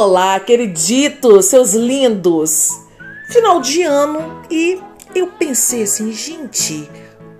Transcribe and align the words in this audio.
Olá, 0.00 0.38
queriditos, 0.38 1.46
seus 1.46 1.72
lindos! 1.72 2.70
Final 3.32 3.60
de 3.60 3.82
ano 3.82 4.44
e 4.48 4.80
eu 5.12 5.26
pensei 5.26 5.82
assim, 5.82 6.12
gente, 6.12 6.88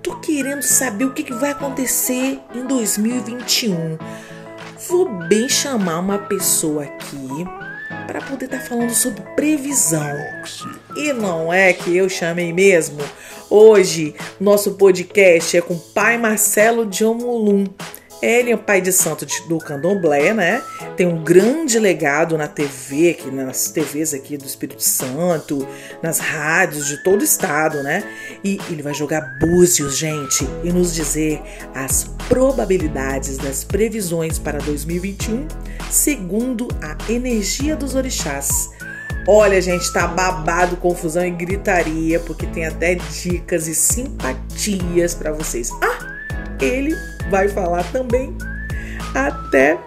tô 0.03 0.17
querendo 0.17 0.61
saber 0.61 1.05
o 1.05 1.13
que, 1.13 1.33
vai 1.33 1.51
acontecer 1.51 2.37
em 2.53 2.67
2021. 2.67 3.97
Vou 4.89 5.05
bem 5.29 5.47
chamar 5.47 5.99
uma 5.99 6.17
pessoa 6.17 6.83
aqui 6.83 7.45
para 8.05 8.19
poder 8.23 8.47
estar 8.47 8.59
tá 8.59 8.65
falando 8.65 8.93
sobre 8.93 9.21
previsão. 9.37 10.17
E 10.97 11.13
não 11.13 11.53
é 11.53 11.71
que 11.71 11.95
eu 11.95 12.09
chamei 12.09 12.51
mesmo. 12.51 12.99
Hoje, 13.49 14.13
nosso 14.37 14.71
podcast 14.71 15.55
é 15.55 15.61
com 15.61 15.75
o 15.75 15.79
pai 15.79 16.17
Marcelo 16.17 16.85
de 16.85 17.05
Omulum. 17.05 17.63
Ele 18.21 18.51
é 18.51 18.55
o 18.55 18.57
pai 18.57 18.81
de 18.81 18.91
santo 18.91 19.25
do 19.47 19.57
candomblé, 19.59 20.33
né? 20.33 20.61
Tem 20.97 21.07
um 21.07 21.23
grande 21.23 21.79
legado 21.79 22.37
na 22.37 22.47
TV, 22.47 23.11
aqui, 23.11 23.31
nas 23.31 23.69
TVs 23.69 24.13
aqui 24.13 24.37
do 24.37 24.45
Espírito 24.45 24.83
Santo, 24.83 25.65
nas 26.03 26.19
rádios 26.19 26.87
de 26.87 27.01
todo 27.03 27.21
o 27.21 27.23
estado, 27.23 27.81
né? 27.81 28.03
E 28.43 28.59
ele 28.69 28.83
vai 28.83 28.93
jogar 28.93 29.37
búzios, 29.39 29.97
gente, 29.97 30.45
e 30.63 30.71
nos 30.71 30.93
dizer 30.93 31.41
as 31.73 32.05
probabilidades 32.27 33.37
das 33.37 33.63
previsões 33.63 34.37
para 34.37 34.59
2021 34.59 35.47
segundo 35.89 36.67
a 36.81 36.95
energia 37.11 37.75
dos 37.75 37.95
orixás. 37.95 38.69
Olha, 39.27 39.61
gente, 39.61 39.91
tá 39.91 40.07
babado, 40.07 40.77
confusão 40.77 41.25
e 41.25 41.31
gritaria, 41.31 42.19
porque 42.19 42.47
tem 42.47 42.65
até 42.65 42.95
dicas 42.95 43.67
e 43.67 43.75
simpatias 43.75 45.13
para 45.13 45.31
vocês. 45.31 45.71
Ah, 45.83 46.17
ele 46.59 46.95
vai 47.29 47.47
falar 47.47 47.83
também 47.91 48.35
até 49.13 49.77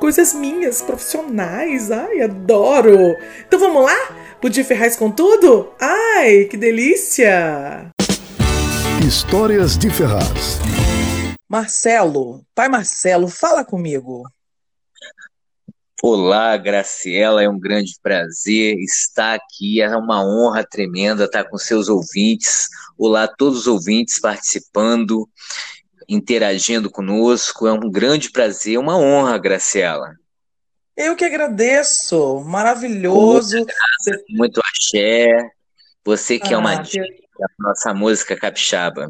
coisas 0.00 0.34
minhas, 0.34 0.82
profissionais. 0.82 1.90
Ai, 1.92 2.22
adoro! 2.22 3.16
Então 3.46 3.58
vamos 3.58 3.84
lá? 3.84 4.36
Pudim 4.40 4.64
Ferraz 4.64 4.96
com 4.96 5.10
tudo? 5.10 5.72
Ai, 5.80 6.44
que 6.44 6.56
delícia! 6.56 7.90
Histórias 9.06 9.78
de 9.78 9.88
Ferraz. 9.90 10.58
Marcelo, 11.48 12.44
pai 12.54 12.68
Marcelo, 12.68 13.28
fala 13.28 13.64
comigo. 13.64 14.24
Olá, 16.02 16.56
Graciela, 16.56 17.42
é 17.42 17.48
um 17.48 17.58
grande 17.58 17.94
prazer 18.02 18.76
estar 18.78 19.34
aqui, 19.34 19.80
é 19.80 19.88
uma 19.96 20.24
honra 20.24 20.64
tremenda 20.64 21.24
estar 21.24 21.44
com 21.44 21.58
seus 21.58 21.88
ouvintes. 21.88 22.68
Olá, 22.96 23.26
todos 23.26 23.60
os 23.60 23.66
ouvintes 23.66 24.20
participando, 24.20 25.28
interagindo 26.08 26.90
conosco, 26.90 27.66
é 27.66 27.72
um 27.72 27.90
grande 27.90 28.30
prazer, 28.30 28.78
uma 28.78 28.96
honra, 28.96 29.36
Graciela. 29.38 30.14
Eu 30.96 31.14
que 31.14 31.24
agradeço, 31.24 32.40
maravilhoso. 32.40 33.64
Graça, 33.64 34.24
muito 34.30 34.60
axé, 34.60 35.28
você 36.04 36.38
que 36.38 36.48
ah, 36.48 36.56
é 36.56 36.56
uma 36.56 36.76
dica 36.76 37.04
da 37.38 37.46
nossa 37.58 37.94
música 37.94 38.36
capixaba. 38.36 39.08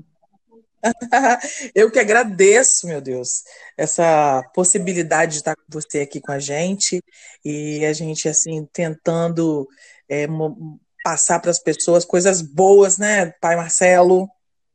Eu 1.74 1.90
que 1.90 1.98
agradeço, 1.98 2.86
meu 2.86 3.00
Deus, 3.00 3.42
essa 3.76 4.42
possibilidade 4.54 5.32
de 5.32 5.38
estar 5.38 5.56
com 5.56 5.62
você 5.68 6.00
aqui 6.00 6.20
com 6.20 6.32
a 6.32 6.38
gente 6.38 7.02
e 7.44 7.84
a 7.84 7.92
gente, 7.92 8.28
assim, 8.28 8.66
tentando 8.72 9.66
é, 10.08 10.26
passar 11.02 11.40
para 11.40 11.50
as 11.50 11.58
pessoas 11.58 12.04
coisas 12.04 12.42
boas, 12.42 12.98
né, 12.98 13.32
pai 13.40 13.56
Marcelo? 13.56 14.28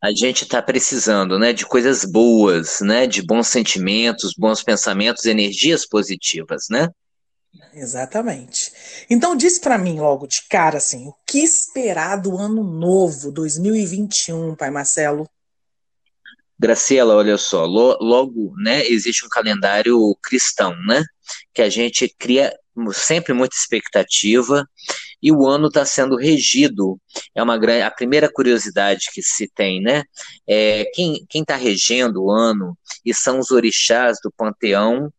A 0.03 0.11
gente 0.11 0.43
está 0.43 0.61
precisando, 0.61 1.39
né, 1.39 1.53
de 1.53 1.65
coisas 1.65 2.03
boas, 2.03 2.81
né, 2.81 3.07
de 3.07 3.21
bons 3.25 3.47
sentimentos, 3.47 4.33
bons 4.37 4.61
pensamentos, 4.61 5.23
energias 5.23 5.87
positivas, 5.87 6.65
né? 6.69 6.89
Exatamente. 7.73 8.73
Então 9.09 9.33
diz 9.33 9.59
para 9.59 9.77
mim 9.77 9.99
logo 10.01 10.27
de 10.27 10.45
cara 10.49 10.77
assim, 10.77 11.07
o 11.07 11.13
que 11.25 11.39
esperar 11.39 12.17
do 12.17 12.37
ano 12.37 12.63
novo 12.63 13.31
2021, 13.31 14.55
pai 14.57 14.69
Marcelo? 14.69 15.25
Graciela, 16.59 17.15
olha 17.15 17.37
só, 17.37 17.65
logo, 17.65 18.53
né, 18.57 18.85
existe 18.85 19.25
um 19.25 19.29
calendário 19.29 19.97
cristão, 20.21 20.75
né, 20.85 21.01
que 21.53 21.61
a 21.61 21.69
gente 21.69 22.13
cria 22.19 22.53
sempre 22.91 23.33
muita 23.33 23.55
expectativa 23.55 24.67
e 25.23 25.31
o 25.31 25.47
ano 25.47 25.69
está 25.69 25.85
sendo 25.85 26.17
regido. 26.17 26.99
É 27.33 27.41
uma 27.41 27.55
a 27.55 27.91
primeira 27.91 28.29
curiosidade 28.29 29.07
que 29.13 29.23
se 29.23 29.47
tem, 29.47 29.81
né, 29.81 30.03
é 30.45 30.83
quem 30.93 31.25
está 31.33 31.55
regendo 31.55 32.25
o 32.25 32.31
ano 32.31 32.77
e 33.05 33.13
são 33.13 33.39
os 33.39 33.49
orixás 33.49 34.17
do 34.21 34.29
panteão 34.29 35.11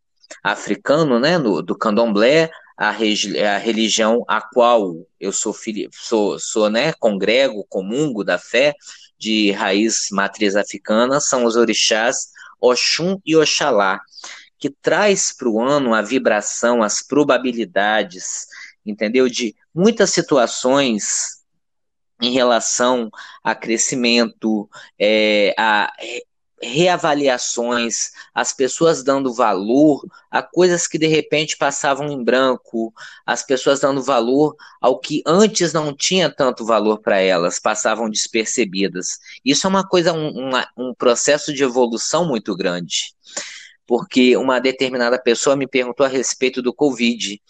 africano, 0.43 1.19
né, 1.19 1.39
no, 1.39 1.63
do 1.63 1.75
candomblé, 1.75 2.51
a, 2.77 2.89
a, 2.89 3.57
religião 3.57 4.23
a 4.27 4.41
qual 4.41 4.93
eu 5.19 5.31
sou 5.31 5.53
filho, 5.53 5.89
sou, 5.91 6.37
sou, 6.37 6.69
né, 6.69 6.93
congrego, 6.99 7.65
comungo 7.67 8.23
da 8.23 8.37
fé 8.37 8.75
de 9.17 9.51
raiz 9.51 10.09
matriz 10.11 10.55
africana 10.55 11.19
são 11.19 11.45
os 11.45 11.55
orixás 11.55 12.27
Oxum 12.61 13.17
e 13.25 13.35
Oxalá, 13.35 14.01
que 14.59 14.69
traz 14.69 15.33
para 15.35 15.49
o 15.49 15.61
ano 15.61 15.93
a 15.93 16.01
vibração, 16.01 16.83
as 16.83 17.01
probabilidades, 17.01 18.45
entendeu? 18.85 19.29
De 19.29 19.55
muitas 19.75 20.11
situações 20.11 21.43
em 22.21 22.31
relação 22.31 23.09
a 23.43 23.53
crescimento, 23.53 24.69
é, 24.97 25.53
a 25.57 25.91
reavaliações, 26.61 28.11
as 28.33 28.53
pessoas 28.53 29.03
dando 29.03 29.33
valor 29.33 30.01
a 30.31 30.41
coisas 30.41 30.87
que 30.87 30.97
de 30.97 31.07
repente 31.07 31.57
passavam 31.57 32.07
em 32.07 32.23
branco, 32.23 32.93
as 33.25 33.43
pessoas 33.43 33.81
dando 33.81 34.01
valor 34.01 34.55
ao 34.81 34.99
que 34.99 35.21
antes 35.25 35.73
não 35.73 35.93
tinha 35.93 36.29
tanto 36.29 36.65
valor 36.65 36.99
para 36.99 37.19
elas, 37.19 37.59
passavam 37.59 38.09
despercebidas. 38.09 39.19
Isso 39.43 39.67
é 39.67 39.69
uma 39.69 39.87
coisa, 39.87 40.13
um, 40.13 40.51
um 40.77 40.93
processo 40.93 41.53
de 41.53 41.63
evolução 41.63 42.25
muito 42.25 42.55
grande. 42.55 43.13
Porque 43.87 44.35
uma 44.35 44.59
determinada 44.59 45.21
pessoa 45.21 45.55
me 45.55 45.67
perguntou 45.67 46.05
a 46.05 46.09
respeito 46.09 46.61
do 46.61 46.73
Covid. 46.73 47.41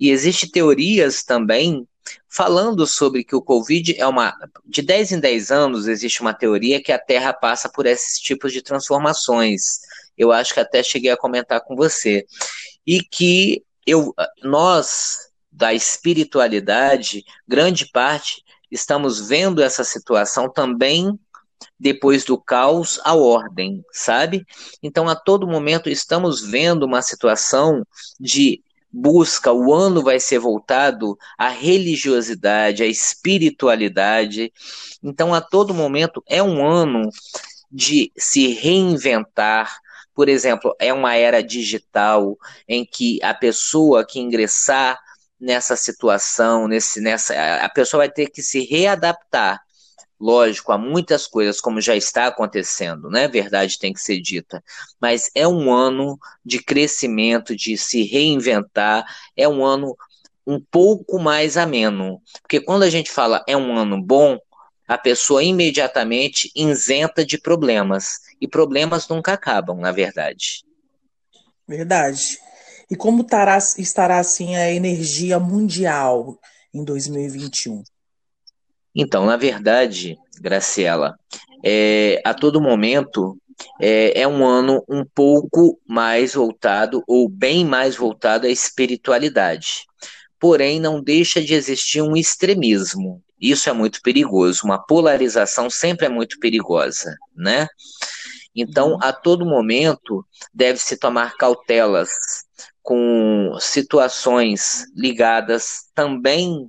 E 0.00 0.10
existem 0.10 0.48
teorias 0.50 1.22
também 1.22 1.86
falando 2.28 2.86
sobre 2.86 3.24
que 3.24 3.36
o 3.36 3.42
Covid 3.42 3.98
é 3.98 4.06
uma. 4.06 4.34
De 4.64 4.82
10 4.82 5.12
em 5.12 5.20
10 5.20 5.50
anos 5.50 5.86
existe 5.86 6.20
uma 6.20 6.34
teoria 6.34 6.82
que 6.82 6.92
a 6.92 6.98
Terra 6.98 7.32
passa 7.32 7.68
por 7.68 7.86
esses 7.86 8.18
tipos 8.18 8.52
de 8.52 8.62
transformações. 8.62 9.80
Eu 10.16 10.32
acho 10.32 10.54
que 10.54 10.60
até 10.60 10.82
cheguei 10.82 11.10
a 11.10 11.16
comentar 11.16 11.60
com 11.60 11.76
você. 11.76 12.24
E 12.86 13.00
que 13.00 13.62
eu, 13.86 14.14
nós, 14.42 15.18
da 15.50 15.74
espiritualidade, 15.74 17.24
grande 17.46 17.90
parte, 17.92 18.42
estamos 18.70 19.28
vendo 19.28 19.62
essa 19.62 19.84
situação 19.84 20.50
também 20.50 21.18
depois 21.78 22.24
do 22.24 22.38
caos 22.38 23.00
a 23.04 23.14
ordem, 23.14 23.84
sabe? 23.92 24.44
Então, 24.82 25.08
a 25.08 25.16
todo 25.16 25.46
momento 25.46 25.88
estamos 25.88 26.42
vendo 26.42 26.84
uma 26.84 27.02
situação 27.02 27.84
de 28.18 28.62
busca, 28.92 29.52
o 29.52 29.72
ano 29.72 30.02
vai 30.02 30.20
ser 30.20 30.38
voltado 30.38 31.16
à 31.38 31.48
religiosidade, 31.48 32.82
à 32.82 32.86
espiritualidade. 32.86 34.52
Então, 35.02 35.32
a 35.32 35.40
todo 35.40 35.72
momento 35.72 36.22
é 36.28 36.42
um 36.42 36.66
ano 36.66 37.08
de 37.70 38.12
se 38.16 38.48
reinventar. 38.48 39.78
Por 40.14 40.28
exemplo, 40.28 40.76
é 40.78 40.92
uma 40.92 41.16
era 41.16 41.42
digital 41.42 42.36
em 42.68 42.84
que 42.84 43.18
a 43.22 43.32
pessoa 43.32 44.06
que 44.06 44.20
ingressar 44.20 45.00
nessa 45.40 45.74
situação, 45.74 46.68
nesse, 46.68 47.00
nessa, 47.00 47.34
a 47.64 47.68
pessoa 47.70 48.02
vai 48.02 48.10
ter 48.10 48.28
que 48.28 48.42
se 48.42 48.60
readaptar 48.64 49.60
Lógico, 50.22 50.70
há 50.70 50.78
muitas 50.78 51.26
coisas 51.26 51.60
como 51.60 51.80
já 51.80 51.96
está 51.96 52.28
acontecendo, 52.28 53.10
né? 53.10 53.26
Verdade 53.26 53.76
tem 53.76 53.92
que 53.92 54.00
ser 54.00 54.20
dita. 54.20 54.62
Mas 55.00 55.28
é 55.34 55.48
um 55.48 55.72
ano 55.72 56.16
de 56.44 56.62
crescimento, 56.62 57.56
de 57.56 57.76
se 57.76 58.04
reinventar, 58.04 59.04
é 59.36 59.48
um 59.48 59.64
ano 59.64 59.96
um 60.46 60.60
pouco 60.60 61.18
mais 61.18 61.56
ameno. 61.56 62.22
Porque 62.40 62.60
quando 62.60 62.84
a 62.84 62.88
gente 62.88 63.10
fala 63.10 63.42
é 63.48 63.56
um 63.56 63.76
ano 63.76 64.00
bom, 64.00 64.38
a 64.86 64.96
pessoa 64.96 65.42
imediatamente 65.42 66.52
isenta 66.54 67.26
de 67.26 67.36
problemas. 67.36 68.20
E 68.40 68.46
problemas 68.46 69.08
nunca 69.08 69.32
acabam, 69.32 69.80
na 69.80 69.90
verdade. 69.90 70.64
Verdade. 71.66 72.38
E 72.88 72.94
como 72.94 73.24
tará, 73.24 73.58
estará 73.76 74.20
assim 74.20 74.54
a 74.54 74.70
energia 74.70 75.40
mundial 75.40 76.38
em 76.72 76.84
2021? 76.84 77.82
Então, 78.94 79.24
na 79.26 79.36
verdade, 79.36 80.16
Graciela, 80.40 81.18
é, 81.64 82.20
a 82.24 82.34
todo 82.34 82.60
momento 82.60 83.38
é, 83.80 84.20
é, 84.20 84.28
um 84.28 84.44
ano 84.44 84.84
um 84.88 85.04
pouco 85.04 85.78
mais 85.86 86.34
voltado, 86.34 87.02
ou 87.06 87.28
bem 87.28 87.64
mais 87.64 87.96
voltado 87.96 88.46
à 88.46 88.50
espiritualidade. 88.50 89.84
Porém, 90.38 90.80
não 90.80 91.00
deixa 91.00 91.40
de 91.40 91.54
existir 91.54 92.02
um 92.02 92.16
extremismo. 92.16 93.22
Isso 93.40 93.68
é 93.68 93.72
muito 93.72 94.00
perigoso. 94.02 94.62
Uma 94.64 94.78
polarização 94.78 95.70
sempre 95.70 96.06
é 96.06 96.08
muito 96.08 96.38
perigosa, 96.38 97.16
né? 97.34 97.68
Então, 98.54 98.98
a 99.00 99.12
todo 99.12 99.46
momento, 99.46 100.24
deve-se 100.52 100.96
tomar 100.96 101.36
cautelas 101.36 102.10
com 102.82 103.56
situações 103.60 104.84
ligadas 104.94 105.86
também 105.94 106.68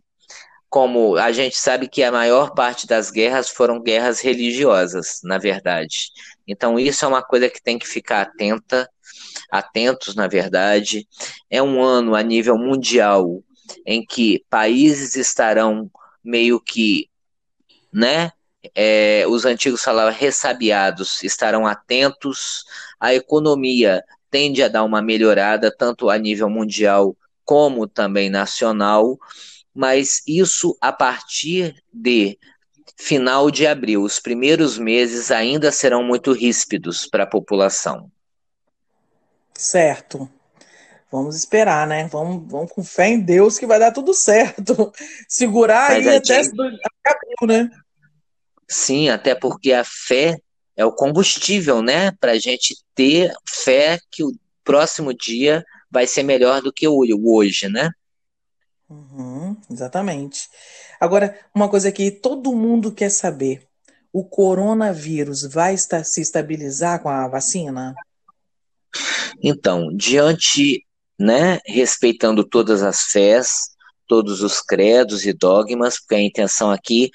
como 0.74 1.18
a 1.18 1.31
gente 1.31 1.56
sabe 1.56 1.88
que 1.88 2.02
a 2.02 2.12
maior 2.12 2.56
parte 2.56 2.88
das 2.88 3.12
guerras 3.12 3.48
foram 3.48 3.80
guerras 3.80 4.20
religiosas, 4.22 5.20
na 5.24 5.38
verdade. 5.38 6.08
Então 6.48 6.80
isso 6.80 7.06
é 7.06 7.08
uma 7.08 7.22
coisa 7.22 7.48
que 7.48 7.62
tem 7.62 7.78
que 7.78 7.88
ficar 7.88 8.22
atenta, 8.22 8.90
atentos, 9.52 10.16
na 10.16 10.28
verdade. 10.28 11.08
É 11.48 11.62
um 11.62 11.80
ano 11.80 12.16
a 12.16 12.24
nível 12.24 12.58
mundial 12.58 13.44
em 13.86 14.04
que 14.04 14.44
países 14.50 15.16
estarão 15.16 15.92
meio 16.24 16.60
que, 16.60 17.08
né? 17.94 18.31
É, 18.74 19.25
os 19.28 19.46
antigos 19.46 19.84
falavam 19.84 20.12
ressabiados, 20.12 21.22
estarão 21.22 21.68
atentos. 21.68 22.64
A 23.00 23.14
economia 23.14 24.04
tende 24.31 24.64
a 24.64 24.70
dar 24.70 24.84
uma 24.84 25.04
melhorada, 25.04 25.72
tanto 25.72 26.10
a 26.10 26.18
nível 26.18 26.50
mundial 26.50 27.16
como 27.46 27.88
também 27.88 28.28
nacional 28.28 29.20
mas 29.74 30.22
isso 30.28 30.78
a 30.80 30.92
partir 30.92 31.75
de 31.92 32.38
final 32.98 33.50
de 33.50 33.66
abril. 33.66 34.04
Os 34.04 34.20
primeiros 34.20 34.78
meses 34.78 35.31
ainda 35.31 35.72
serão 35.72 36.04
muito 36.04 36.31
ríspidos 36.31 37.08
para 37.08 37.24
a 37.24 37.28
população. 37.28 38.12
Certo. 39.54 40.30
Vamos 41.12 41.36
esperar, 41.36 41.86
né? 41.86 42.08
Vamos, 42.08 42.52
vamos 42.52 42.72
com 42.72 42.84
fé 42.84 43.10
em 43.10 43.20
Deus 43.20 43.60
que 43.60 43.68
vai 43.68 43.80
dar 43.80 43.92
tudo 43.92 44.14
certo. 44.14 44.92
Segurar 45.28 45.92
mas 45.92 46.08
aí 46.08 46.18
até 46.18 46.44
gente... 46.44 46.60
abril, 46.60 47.48
né? 47.48 47.70
Sim, 48.68 49.10
até 49.10 49.36
porque 49.36 49.74
a 49.74 49.84
fé 49.84 50.38
é 50.75 50.84
o 50.84 50.92
combustível, 50.92 51.81
né? 51.81 52.12
Para 52.20 52.31
a 52.31 52.40
gente 52.40 52.75
ter 52.96 53.31
fé 53.48 54.00
que 54.12 54.24
o 54.24 54.31
próximo 54.64 55.14
dia 55.14 55.64
vai 55.92 56.08
ser 56.08 56.24
melhor 56.24 56.62
do 56.62 56.74
que 56.74 56.88
o 56.88 57.04
hoje, 57.24 57.70
né? 57.70 57.92
Uhum, 58.90 59.56
exatamente. 59.70 60.50
Agora, 61.00 61.38
uma 61.54 61.70
coisa 61.70 61.92
que 61.92 62.12
todo 62.12 62.56
mundo 62.56 62.92
quer 62.92 63.10
saber: 63.10 63.68
o 64.12 64.24
coronavírus 64.24 65.44
vai 65.44 65.74
estar, 65.74 66.04
se 66.04 66.22
estabilizar 66.22 67.02
com 67.02 67.10
a 67.10 67.28
vacina? 67.28 67.96
Então, 69.42 69.90
diante, 69.96 70.86
né, 71.20 71.60
respeitando 71.66 72.44
todas 72.48 72.84
as 72.84 73.04
fés, 73.06 73.50
todos 74.08 74.42
os 74.42 74.62
credos 74.62 75.26
e 75.26 75.34
dogmas, 75.34 76.00
porque 76.00 76.16
a 76.16 76.22
intenção 76.22 76.70
aqui 76.72 77.10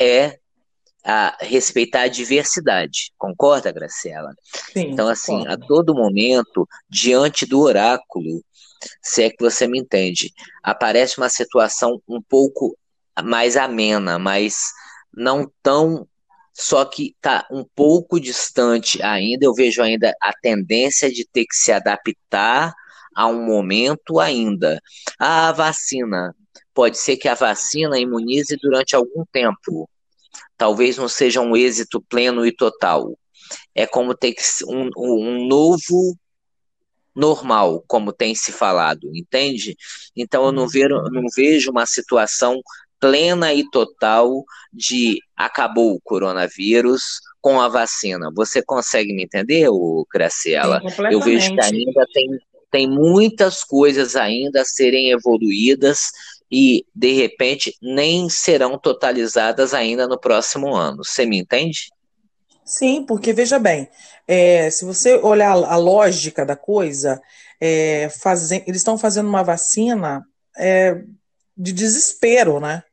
é 0.00 0.38
a 1.04 1.36
respeitar 1.40 2.02
a 2.02 2.08
diversidade. 2.08 3.12
Concorda, 3.16 3.72
Graciela? 3.72 4.34
Sim, 4.72 4.90
então, 4.90 5.08
assim, 5.08 5.38
concordo. 5.38 5.64
a 5.64 5.66
todo 5.66 5.94
momento, 5.94 6.68
diante 6.88 7.46
do 7.46 7.60
oráculo, 7.60 8.42
se 9.02 9.24
é 9.24 9.30
que 9.30 9.36
você 9.40 9.66
me 9.66 9.78
entende. 9.78 10.32
Aparece 10.62 11.18
uma 11.18 11.28
situação 11.28 12.00
um 12.08 12.20
pouco 12.22 12.76
mais 13.22 13.56
amena, 13.56 14.18
mas 14.18 14.56
não 15.14 15.50
tão 15.62 16.06
só 16.52 16.84
que 16.84 17.14
está 17.16 17.46
um 17.50 17.64
pouco 17.74 18.20
distante 18.20 19.02
ainda. 19.02 19.46
Eu 19.46 19.54
vejo 19.54 19.82
ainda 19.82 20.12
a 20.20 20.32
tendência 20.32 21.10
de 21.10 21.26
ter 21.26 21.44
que 21.46 21.54
se 21.54 21.72
adaptar 21.72 22.74
a 23.14 23.26
um 23.26 23.44
momento 23.44 24.18
ainda. 24.18 24.80
A 25.18 25.52
vacina, 25.52 26.34
pode 26.74 26.98
ser 26.98 27.16
que 27.16 27.28
a 27.28 27.34
vacina 27.34 27.98
imunize 27.98 28.56
durante 28.60 28.94
algum 28.94 29.24
tempo. 29.32 29.88
Talvez 30.56 30.96
não 30.96 31.08
seja 31.08 31.40
um 31.40 31.56
êxito 31.56 32.02
pleno 32.08 32.44
e 32.44 32.54
total. 32.54 33.16
É 33.74 33.86
como 33.86 34.14
ter 34.14 34.34
um, 34.68 34.90
um 34.96 35.46
novo 35.48 36.16
normal, 37.20 37.84
como 37.86 38.12
tem 38.12 38.34
se 38.34 38.50
falado, 38.50 39.10
entende? 39.14 39.76
Então 40.16 40.46
eu 40.46 40.52
não 40.52 40.66
vejo, 40.66 40.96
não 41.12 41.24
vejo 41.36 41.70
uma 41.70 41.84
situação 41.84 42.60
plena 42.98 43.52
e 43.52 43.68
total 43.70 44.44
de 44.72 45.18
acabou 45.36 45.94
o 45.94 46.00
coronavírus 46.00 47.02
com 47.40 47.60
a 47.60 47.68
vacina. 47.68 48.30
Você 48.34 48.62
consegue 48.62 49.12
me 49.14 49.24
entender, 49.24 49.68
Graciela? 50.12 50.80
Sim, 50.80 51.02
eu 51.10 51.20
vejo 51.20 51.54
que 51.54 51.60
ainda 51.60 52.06
tem, 52.12 52.28
tem 52.70 52.88
muitas 52.88 53.62
coisas 53.64 54.16
ainda 54.16 54.62
a 54.62 54.64
serem 54.64 55.10
evoluídas 55.10 56.10
e, 56.50 56.84
de 56.94 57.12
repente, 57.12 57.74
nem 57.80 58.28
serão 58.28 58.78
totalizadas 58.78 59.72
ainda 59.72 60.06
no 60.06 60.18
próximo 60.18 60.74
ano. 60.74 61.04
Você 61.04 61.24
me 61.24 61.38
entende? 61.38 61.88
Sim, 62.70 63.02
porque 63.02 63.32
veja 63.32 63.58
bem, 63.58 63.88
é, 64.28 64.70
se 64.70 64.84
você 64.84 65.16
olhar 65.16 65.50
a 65.50 65.76
lógica 65.76 66.46
da 66.46 66.54
coisa, 66.54 67.20
é, 67.60 68.08
fazem, 68.10 68.62
eles 68.64 68.80
estão 68.80 68.96
fazendo 68.96 69.28
uma 69.28 69.42
vacina 69.42 70.24
é, 70.56 71.02
de 71.56 71.72
desespero, 71.72 72.60
né? 72.60 72.84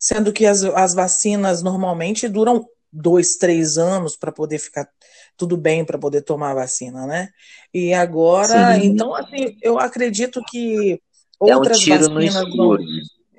Sendo 0.00 0.32
que 0.32 0.44
as, 0.44 0.64
as 0.64 0.94
vacinas 0.94 1.62
normalmente 1.62 2.26
duram 2.26 2.66
dois, 2.92 3.36
três 3.36 3.78
anos 3.78 4.16
para 4.16 4.32
poder 4.32 4.58
ficar 4.58 4.90
tudo 5.36 5.56
bem 5.56 5.84
para 5.84 5.96
poder 5.96 6.22
tomar 6.22 6.50
a 6.50 6.54
vacina, 6.54 7.06
né? 7.06 7.28
E 7.72 7.94
agora, 7.94 8.76
Sim. 8.76 8.86
então, 8.86 9.14
assim, 9.14 9.56
eu 9.62 9.78
acredito 9.78 10.42
que 10.50 11.00
outras 11.38 11.76
é 11.76 11.80
um 11.80 11.84
tiro 11.84 12.14
vacinas 12.14 12.56
vão, 12.56 12.78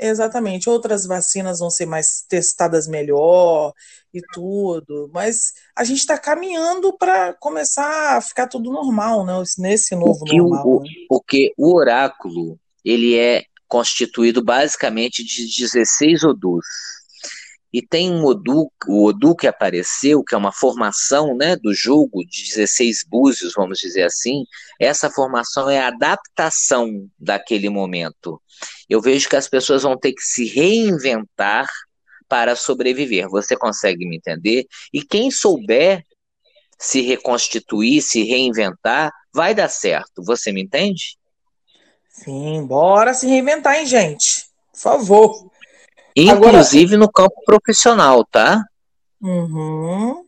Exatamente. 0.02 0.68
Outras 0.68 1.06
vacinas 1.06 1.60
vão 1.60 1.70
ser 1.70 1.86
mais 1.86 2.26
testadas 2.28 2.88
melhor 2.88 3.72
e 4.12 4.20
tudo, 4.34 5.10
mas 5.14 5.54
a 5.78 5.84
gente 5.84 6.00
está 6.00 6.18
caminhando 6.18 6.98
para 6.98 7.34
começar 7.36 8.18
a 8.18 8.22
ficar 8.22 8.48
tudo 8.48 8.72
normal, 8.72 9.26
né? 9.26 9.34
Nesse 9.60 9.96
novo 9.96 10.20
porque 10.20 10.38
normal. 10.38 10.68
O, 10.68 10.80
né? 10.82 10.90
Porque 11.08 11.54
o 11.56 11.76
oráculo 11.76 12.60
ele 12.84 13.16
é 13.18 13.44
constituído 13.68 14.44
basicamente 14.44 15.24
de 15.24 15.46
16 15.46 16.24
odus. 16.24 16.66
E 17.74 17.82
tem 17.82 18.12
um 18.12 18.26
Odu, 18.26 18.72
o 18.88 19.06
Odu 19.06 19.36
que 19.36 19.48
apareceu, 19.48 20.24
que 20.24 20.36
é 20.36 20.38
uma 20.38 20.52
formação 20.52 21.36
né, 21.36 21.56
do 21.56 21.74
jogo 21.74 22.24
de 22.26 22.44
16 22.44 23.06
búzios, 23.08 23.54
vamos 23.56 23.80
dizer 23.80 24.04
assim. 24.04 24.46
Essa 24.80 25.10
formação 25.10 25.70
é 25.70 25.80
a 25.80 25.88
adaptação 25.88 27.08
daquele 27.18 27.70
momento. 27.70 28.42
Eu 28.90 29.02
vejo 29.02 29.30
que 29.30 29.36
as 29.36 29.48
pessoas 29.48 29.84
vão 29.84 29.98
ter 29.98 30.14
que 30.14 30.22
se 30.22 30.46
reinventar 30.46 31.68
para 32.28 32.56
sobreviver. 32.56 33.30
Você 33.30 33.56
consegue 33.56 34.08
me 34.08 34.18
entender? 34.18 34.66
E 34.94 35.02
quem 35.02 35.30
souber 35.32 36.04
se 36.82 37.02
reconstituir, 37.02 38.02
se 38.02 38.24
reinventar, 38.24 39.12
vai 39.34 39.54
dar 39.54 39.70
certo. 39.70 40.24
Você 40.24 40.52
me 40.52 40.64
entende? 40.64 41.18
Sim, 42.10 42.66
bora 42.66 43.14
se 43.14 43.28
reinventar, 43.28 43.76
hein, 43.76 43.86
gente? 43.86 44.48
Por 44.74 44.80
favor. 44.80 45.51
Inclusive 46.16 46.96
Agora, 46.96 46.98
no 46.98 47.12
campo 47.12 47.42
profissional, 47.46 48.26
tá? 48.26 48.64
Uhum. 49.22 50.26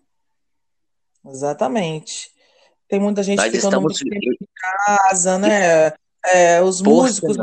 Exatamente. 1.25 2.31
Tem 2.87 2.99
muita 2.99 3.23
gente 3.23 3.37
Nós 3.37 3.47
ficando 3.47 3.65
estamos... 3.65 3.99
muito 4.01 4.43
em 4.43 4.47
casa, 4.85 5.37
né? 5.37 5.93
É, 6.25 6.61
os 6.61 6.81
Por 6.81 6.89
músicos 6.89 7.35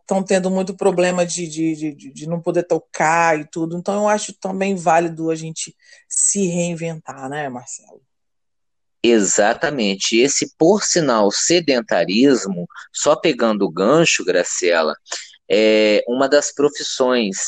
estão 0.00 0.22
tendo 0.22 0.50
muito 0.50 0.74
problema 0.74 1.24
de, 1.24 1.46
de, 1.46 1.74
de, 1.94 2.12
de, 2.12 2.28
não 2.28 2.40
poder 2.40 2.64
tocar 2.64 3.38
e 3.38 3.44
tudo. 3.44 3.78
Então 3.78 3.94
eu 3.94 4.08
acho 4.08 4.32
também 4.34 4.74
válido 4.74 5.30
a 5.30 5.36
gente 5.36 5.74
se 6.08 6.46
reinventar, 6.48 7.28
né, 7.28 7.48
Marcelo? 7.48 8.02
Exatamente. 9.02 10.18
Esse, 10.18 10.52
por 10.58 10.82
sinal, 10.82 11.30
sedentarismo, 11.30 12.66
só 12.92 13.16
pegando 13.16 13.64
o 13.64 13.70
gancho, 13.70 14.24
Graciela, 14.24 14.94
é, 15.50 16.02
uma 16.06 16.28
das 16.28 16.54
profissões, 16.54 17.38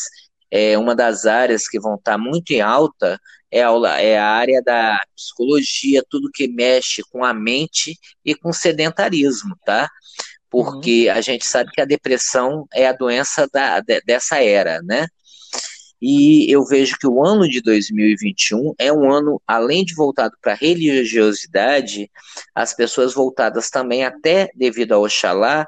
é, 0.51 0.77
uma 0.77 0.95
das 0.95 1.25
áreas 1.25 1.69
que 1.69 1.79
vão 1.79 1.95
estar 1.95 2.19
muito 2.19 2.51
em 2.51 2.61
alta 2.61 3.19
é 3.51 3.63
a, 3.63 4.01
é 4.01 4.19
a 4.19 4.27
área 4.27 4.63
da 4.63 5.01
psicologia, 5.15 6.03
tudo 6.09 6.31
que 6.33 6.49
mexe 6.49 7.03
com 7.11 7.25
a 7.25 7.33
mente 7.33 7.99
e 8.25 8.35
com 8.35 8.53
sedentarismo, 8.53 9.55
tá? 9.65 9.89
Porque 10.51 11.09
uhum. 11.09 11.17
a 11.17 11.21
gente 11.21 11.47
sabe 11.47 11.71
que 11.71 11.81
a 11.81 11.87
depressão 11.87 12.67
é 12.73 12.87
a 12.87 12.93
doença 12.93 13.47
da, 13.53 13.81
de, 13.81 14.01
dessa 14.03 14.43
era, 14.43 14.81
né? 14.83 15.07
E 16.01 16.53
eu 16.53 16.65
vejo 16.65 16.97
que 16.99 17.07
o 17.07 17.25
ano 17.25 17.49
de 17.49 17.61
2021 17.61 18.75
é 18.77 18.93
um 18.93 19.13
ano, 19.13 19.41
além 19.47 19.85
de 19.85 19.95
voltado 19.95 20.35
para 20.43 20.53
a 20.53 20.57
religiosidade, 20.57 22.11
as 22.53 22.75
pessoas 22.75 23.15
voltadas 23.15 23.71
também 23.71 24.05
até 24.05 24.51
devido 24.57 24.93
ao 24.93 25.05
Oxalá, 25.05 25.65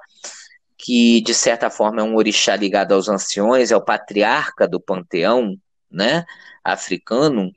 que 0.85 1.23
de 1.23 1.33
certa 1.33 1.71
forma 1.71 2.03
é 2.03 2.05
um 2.05 2.15
orixá 2.15 2.55
ligado 2.55 2.93
aos 2.93 3.09
anciões, 3.09 3.71
é 3.71 3.77
o 3.77 3.81
patriarca 3.81 4.69
do 4.69 4.79
panteão, 4.79 5.59
né, 5.91 6.27
africano, 6.63 7.51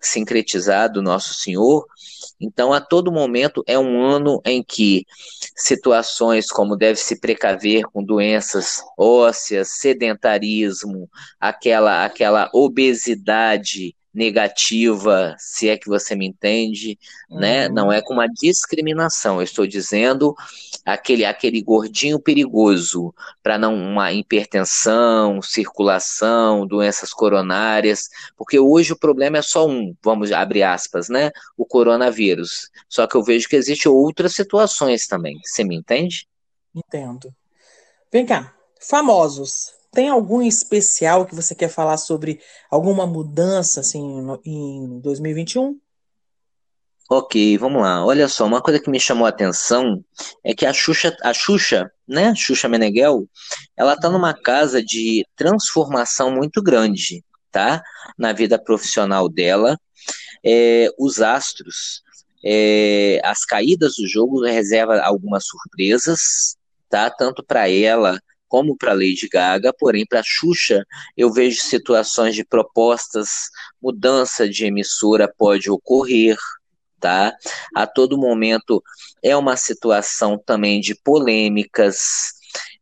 sincretizado 0.00 1.02
Nosso 1.02 1.34
Senhor. 1.34 1.84
Então, 2.40 2.72
a 2.72 2.80
todo 2.80 3.10
momento 3.10 3.64
é 3.66 3.76
um 3.76 4.00
ano 4.00 4.40
em 4.44 4.62
que 4.62 5.04
situações 5.56 6.52
como 6.52 6.76
deve 6.76 7.00
se 7.00 7.18
precaver 7.18 7.82
com 7.82 8.00
doenças 8.00 8.80
ósseas, 8.96 9.70
sedentarismo, 9.80 11.10
aquela 11.40 12.04
aquela 12.04 12.48
obesidade 12.54 13.96
negativa, 14.18 15.36
se 15.38 15.68
é 15.68 15.78
que 15.78 15.88
você 15.88 16.16
me 16.16 16.26
entende, 16.26 16.98
uhum. 17.30 17.38
né? 17.38 17.68
Não 17.68 17.90
é 17.92 18.02
com 18.02 18.12
uma 18.12 18.26
discriminação. 18.26 19.36
Eu 19.36 19.42
estou 19.42 19.66
dizendo 19.66 20.34
aquele 20.84 21.24
aquele 21.24 21.62
gordinho 21.62 22.18
perigoso 22.18 23.14
para 23.42 23.56
não 23.56 23.74
uma 23.74 24.12
hipertensão, 24.12 25.40
circulação, 25.40 26.66
doenças 26.66 27.12
coronárias, 27.12 28.08
porque 28.36 28.58
hoje 28.58 28.92
o 28.92 28.98
problema 28.98 29.38
é 29.38 29.42
só 29.42 29.66
um, 29.66 29.94
vamos 30.02 30.32
abrir 30.32 30.64
aspas, 30.64 31.08
né? 31.08 31.30
O 31.56 31.64
coronavírus. 31.64 32.70
Só 32.88 33.06
que 33.06 33.14
eu 33.14 33.22
vejo 33.22 33.48
que 33.48 33.56
existem 33.56 33.90
outras 33.90 34.34
situações 34.34 35.06
também. 35.06 35.38
Você 35.44 35.62
me 35.62 35.76
entende? 35.76 36.26
Entendo. 36.74 37.32
Vem 38.10 38.26
cá, 38.26 38.52
famosos. 38.80 39.77
Tem 39.98 40.08
algum 40.08 40.40
especial 40.40 41.26
que 41.26 41.34
você 41.34 41.56
quer 41.56 41.68
falar 41.68 41.96
sobre 41.96 42.38
alguma 42.70 43.04
mudança 43.04 43.80
assim 43.80 44.22
no, 44.22 44.40
em 44.46 45.00
2021? 45.00 45.76
Ok, 47.10 47.58
vamos 47.58 47.82
lá. 47.82 48.06
Olha 48.06 48.28
só, 48.28 48.46
uma 48.46 48.62
coisa 48.62 48.78
que 48.78 48.88
me 48.88 49.00
chamou 49.00 49.26
a 49.26 49.30
atenção 49.30 50.00
é 50.44 50.54
que 50.54 50.64
a 50.64 50.72
Xuxa, 50.72 51.16
a 51.20 51.34
Xuxa, 51.34 51.90
né, 52.06 52.32
Xuxa 52.36 52.68
Meneghel, 52.68 53.28
ela 53.76 53.96
tá 53.96 54.08
numa 54.08 54.32
casa 54.32 54.80
de 54.80 55.26
transformação 55.34 56.30
muito 56.30 56.62
grande, 56.62 57.24
tá? 57.50 57.82
Na 58.16 58.32
vida 58.32 58.56
profissional 58.56 59.28
dela. 59.28 59.76
É, 60.46 60.90
os 60.96 61.20
astros, 61.20 62.04
é, 62.44 63.20
as 63.24 63.44
caídas 63.44 63.96
do 63.96 64.06
jogo 64.06 64.44
reserva 64.44 65.00
algumas 65.00 65.44
surpresas, 65.44 66.56
tá? 66.88 67.10
Tanto 67.10 67.44
para 67.44 67.68
ela 67.68 68.20
como 68.48 68.76
para 68.76 68.92
Lady 68.92 69.28
Gaga, 69.30 69.72
porém 69.72 70.06
para 70.06 70.22
Xuxa 70.24 70.84
eu 71.16 71.32
vejo 71.32 71.60
situações 71.60 72.34
de 72.34 72.44
propostas, 72.44 73.28
mudança 73.80 74.48
de 74.48 74.64
emissora 74.64 75.32
pode 75.36 75.70
ocorrer, 75.70 76.36
tá? 76.98 77.32
A 77.74 77.86
todo 77.86 78.18
momento 78.18 78.82
é 79.22 79.36
uma 79.36 79.56
situação 79.56 80.38
também 80.44 80.80
de 80.80 80.94
polêmicas. 80.94 81.98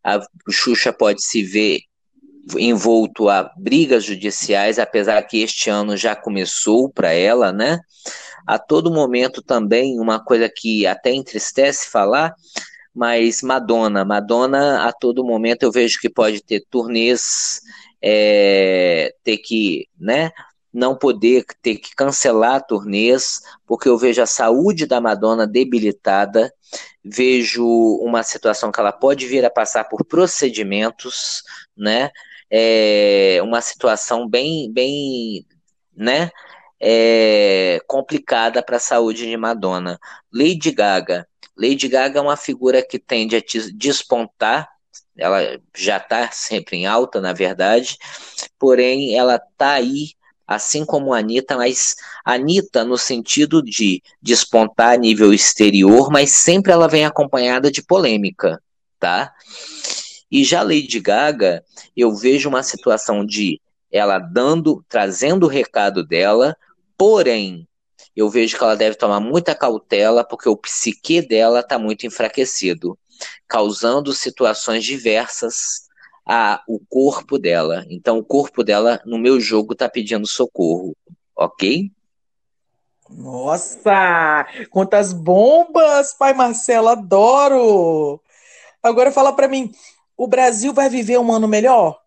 A 0.02 0.20
Xuxa 0.50 0.92
pode 0.92 1.22
se 1.22 1.42
ver 1.42 1.80
envolto 2.56 3.28
a 3.28 3.50
brigas 3.56 4.04
judiciais, 4.04 4.78
apesar 4.78 5.20
que 5.22 5.42
este 5.42 5.68
ano 5.68 5.96
já 5.96 6.14
começou 6.14 6.88
para 6.88 7.12
ela, 7.12 7.52
né? 7.52 7.80
A 8.46 8.58
todo 8.58 8.92
momento 8.92 9.42
também 9.42 9.98
uma 9.98 10.22
coisa 10.22 10.48
que 10.48 10.86
até 10.86 11.12
entristece 11.12 11.90
falar 11.90 12.32
mas 12.96 13.42
Madonna, 13.42 14.06
Madonna 14.06 14.88
a 14.88 14.92
todo 14.92 15.22
momento 15.22 15.64
eu 15.64 15.70
vejo 15.70 16.00
que 16.00 16.08
pode 16.08 16.42
ter 16.42 16.64
turnês, 16.70 17.60
é, 18.00 19.14
ter 19.22 19.36
que, 19.36 19.86
né, 20.00 20.30
não 20.72 20.96
poder 20.96 21.44
ter 21.60 21.76
que 21.76 21.94
cancelar 21.94 22.64
turnês, 22.66 23.42
porque 23.66 23.86
eu 23.86 23.98
vejo 23.98 24.22
a 24.22 24.26
saúde 24.26 24.86
da 24.86 24.98
Madonna 24.98 25.46
debilitada, 25.46 26.50
vejo 27.04 27.66
uma 28.00 28.22
situação 28.22 28.72
que 28.72 28.80
ela 28.80 28.92
pode 28.92 29.26
vir 29.26 29.44
a 29.44 29.50
passar 29.50 29.84
por 29.84 30.02
procedimentos, 30.02 31.42
né, 31.76 32.10
é 32.50 33.40
uma 33.42 33.60
situação 33.60 34.26
bem, 34.26 34.72
bem, 34.72 35.44
né, 35.94 36.30
é, 36.80 37.78
complicada 37.86 38.62
para 38.62 38.76
a 38.76 38.80
saúde 38.80 39.26
de 39.26 39.36
Madonna. 39.36 39.98
Lady 40.32 40.70
Gaga, 40.70 41.26
Lady 41.56 41.88
Gaga 41.88 42.18
é 42.18 42.22
uma 42.22 42.36
figura 42.36 42.82
que 42.82 42.98
tende 42.98 43.36
a 43.36 43.42
despontar, 43.74 44.68
ela 45.16 45.58
já 45.74 45.96
está 45.96 46.30
sempre 46.30 46.76
em 46.76 46.86
alta, 46.86 47.20
na 47.20 47.32
verdade, 47.32 47.96
porém 48.58 49.16
ela 49.16 49.36
está 49.36 49.72
aí, 49.72 50.10
assim 50.46 50.84
como 50.84 51.14
a 51.14 51.18
Anitta, 51.18 51.56
mas 51.56 51.96
a 52.24 52.34
Anitta 52.34 52.84
no 52.84 52.98
sentido 52.98 53.62
de 53.62 54.02
despontar 54.20 54.92
a 54.92 54.96
nível 54.96 55.32
exterior, 55.32 56.10
mas 56.10 56.32
sempre 56.32 56.72
ela 56.72 56.86
vem 56.86 57.06
acompanhada 57.06 57.70
de 57.70 57.82
polêmica, 57.82 58.62
tá? 59.00 59.32
E 60.30 60.44
já 60.44 60.62
Lady 60.62 61.00
Gaga, 61.00 61.64
eu 61.96 62.14
vejo 62.14 62.48
uma 62.48 62.62
situação 62.62 63.24
de 63.24 63.60
ela 63.90 64.18
dando, 64.18 64.84
trazendo 64.88 65.46
o 65.46 65.48
recado 65.48 66.04
dela, 66.04 66.54
porém 66.98 67.66
eu 68.16 68.30
vejo 68.30 68.56
que 68.56 68.64
ela 68.64 68.76
deve 68.76 68.96
tomar 68.96 69.20
muita 69.20 69.54
cautela 69.54 70.24
porque 70.24 70.48
o 70.48 70.56
psique 70.56 71.20
dela 71.20 71.60
está 71.60 71.78
muito 71.78 72.06
enfraquecido, 72.06 72.98
causando 73.46 74.12
situações 74.12 74.84
diversas 74.84 75.86
a 76.24 76.62
o 76.66 76.80
corpo 76.88 77.38
dela. 77.38 77.84
Então 77.88 78.18
o 78.18 78.24
corpo 78.24 78.64
dela 78.64 79.00
no 79.04 79.18
meu 79.18 79.38
jogo 79.38 79.74
está 79.74 79.88
pedindo 79.88 80.26
socorro, 80.26 80.96
ok? 81.36 81.90
Nossa, 83.08 84.46
quantas 84.70 85.12
bombas, 85.12 86.12
pai 86.14 86.34
Marcelo, 86.34 86.88
adoro. 86.88 88.20
Agora 88.82 89.12
fala 89.12 89.32
para 89.32 89.46
mim, 89.46 89.72
o 90.16 90.26
Brasil 90.26 90.72
vai 90.72 90.88
viver 90.88 91.18
um 91.18 91.32
ano 91.32 91.46
melhor? 91.46 92.00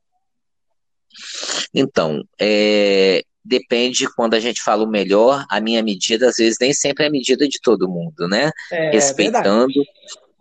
Então, 1.74 2.24
é, 2.40 3.24
depende 3.50 4.08
quando 4.16 4.36
a 4.36 4.40
gente 4.40 4.62
fala 4.62 4.84
o 4.84 4.90
melhor, 4.90 5.44
a 5.50 5.60
minha 5.60 5.82
medida 5.82 6.30
às 6.30 6.38
vezes 6.38 6.58
nem 6.62 6.72
sempre 6.72 7.04
é 7.04 7.08
a 7.08 7.12
medida 7.12 7.48
de 7.48 7.60
todo 7.60 7.90
mundo, 7.90 8.28
né? 8.28 8.52
É, 8.72 8.92
Respeitando. 8.92 9.74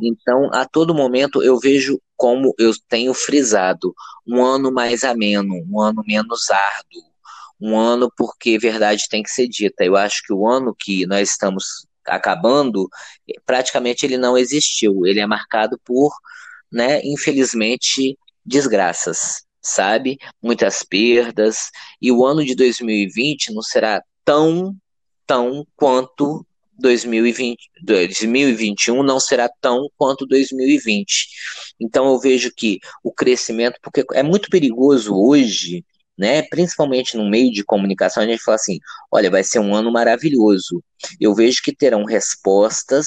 Então, 0.01 0.51
a 0.53 0.65
todo 0.65 0.95
momento 0.95 1.43
eu 1.43 1.59
vejo 1.59 2.01
como 2.17 2.55
eu 2.59 2.73
tenho 2.89 3.15
frisado, 3.15 3.95
um 4.27 4.45
ano 4.45 4.71
mais 4.71 5.03
ameno, 5.03 5.55
um 5.69 5.81
ano 5.81 6.05
menos 6.07 6.51
árduo, 6.51 7.03
um 7.61 7.77
ano 7.77 8.13
porque 8.17 8.59
verdade 8.59 9.09
tem 9.11 9.23
que 9.23 9.31
ser 9.31 9.49
dita. 9.49 9.85
Eu 9.85 9.97
acho 9.97 10.23
que 10.25 10.33
o 10.33 10.47
ano 10.47 10.75
que 10.79 11.07
nós 11.07 11.31
estamos 11.31 11.87
acabando, 12.07 12.89
praticamente 13.45 14.05
ele 14.05 14.19
não 14.19 14.37
existiu. 14.37 15.07
Ele 15.07 15.21
é 15.21 15.27
marcado 15.27 15.81
por, 15.85 16.13
né, 16.71 17.01
infelizmente, 17.03 18.17
desgraças 18.45 19.48
sabe? 19.63 20.19
Muitas 20.43 20.83
perdas. 20.83 21.71
E 22.01 22.11
o 22.13 22.25
ano 22.25 22.45
de 22.45 22.55
2020 22.55 23.53
não 23.53 23.63
será 23.63 24.03
tão, 24.25 24.75
tão 25.27 25.67
quanto 25.77 26.47
2020, 26.79 27.71
2021 27.83 29.03
não 29.03 29.19
será 29.19 29.49
tão 29.61 29.89
quanto 29.97 30.27
2020. 30.27 31.29
Então 31.81 32.07
eu 32.07 32.19
vejo 32.21 32.53
que 32.57 32.79
o 33.03 33.13
crescimento, 33.13 33.79
porque 33.83 34.05
é 34.15 34.23
muito 34.23 34.49
perigoso 34.49 35.15
hoje, 35.15 35.85
né, 36.17 36.43
principalmente 36.43 37.17
no 37.17 37.29
meio 37.29 37.53
de 37.53 37.65
comunicação, 37.65 38.23
a 38.23 38.27
gente 38.27 38.43
fala 38.43 38.57
assim, 38.57 38.79
olha, 39.11 39.31
vai 39.31 39.45
ser 39.45 39.61
um 39.61 39.75
ano 39.75 39.93
maravilhoso. 39.93 40.83
Eu 41.21 41.35
vejo 41.35 41.63
que 41.63 41.75
terão 41.75 42.05
respostas, 42.05 43.07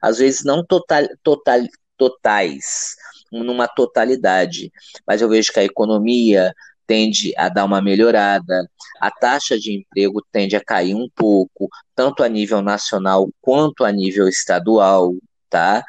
às 0.00 0.18
vezes 0.18 0.44
não 0.44 0.64
total, 0.64 1.06
total, 1.22 1.60
totais, 1.96 2.96
numa 3.32 3.66
totalidade. 3.66 4.70
Mas 5.06 5.22
eu 5.22 5.28
vejo 5.28 5.52
que 5.52 5.60
a 5.60 5.64
economia 5.64 6.52
tende 6.86 7.32
a 7.36 7.48
dar 7.48 7.64
uma 7.64 7.80
melhorada, 7.80 8.68
a 9.00 9.10
taxa 9.10 9.58
de 9.58 9.72
emprego 9.72 10.22
tende 10.30 10.56
a 10.56 10.64
cair 10.64 10.94
um 10.94 11.08
pouco, 11.14 11.68
tanto 11.94 12.22
a 12.22 12.28
nível 12.28 12.60
nacional 12.60 13.30
quanto 13.40 13.84
a 13.84 13.90
nível 13.92 14.28
estadual, 14.28 15.14
tá? 15.48 15.82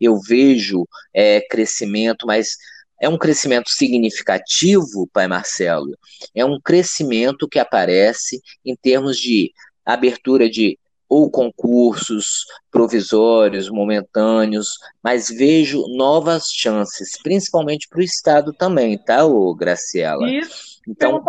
Eu 0.00 0.18
vejo 0.20 0.86
é, 1.12 1.40
crescimento, 1.40 2.26
mas 2.26 2.56
é 3.00 3.08
um 3.08 3.18
crescimento 3.18 3.68
significativo, 3.70 5.08
pai 5.12 5.26
Marcelo. 5.26 5.96
É 6.34 6.44
um 6.44 6.58
crescimento 6.58 7.48
que 7.48 7.58
aparece 7.58 8.40
em 8.64 8.74
termos 8.74 9.18
de 9.18 9.52
abertura 9.84 10.48
de 10.48 10.78
ou 11.08 11.30
concursos 11.30 12.44
provisórios, 12.70 13.68
momentâneos, 13.68 14.78
mas 15.02 15.28
vejo 15.28 15.86
novas 15.96 16.48
chances, 16.50 17.20
principalmente 17.22 17.88
para 17.88 18.00
o 18.00 18.02
Estado 18.02 18.52
também, 18.52 18.98
tá, 18.98 19.24
ô 19.24 19.54
Graciela? 19.54 20.28
Isso. 20.30 20.80
Então, 20.88 21.22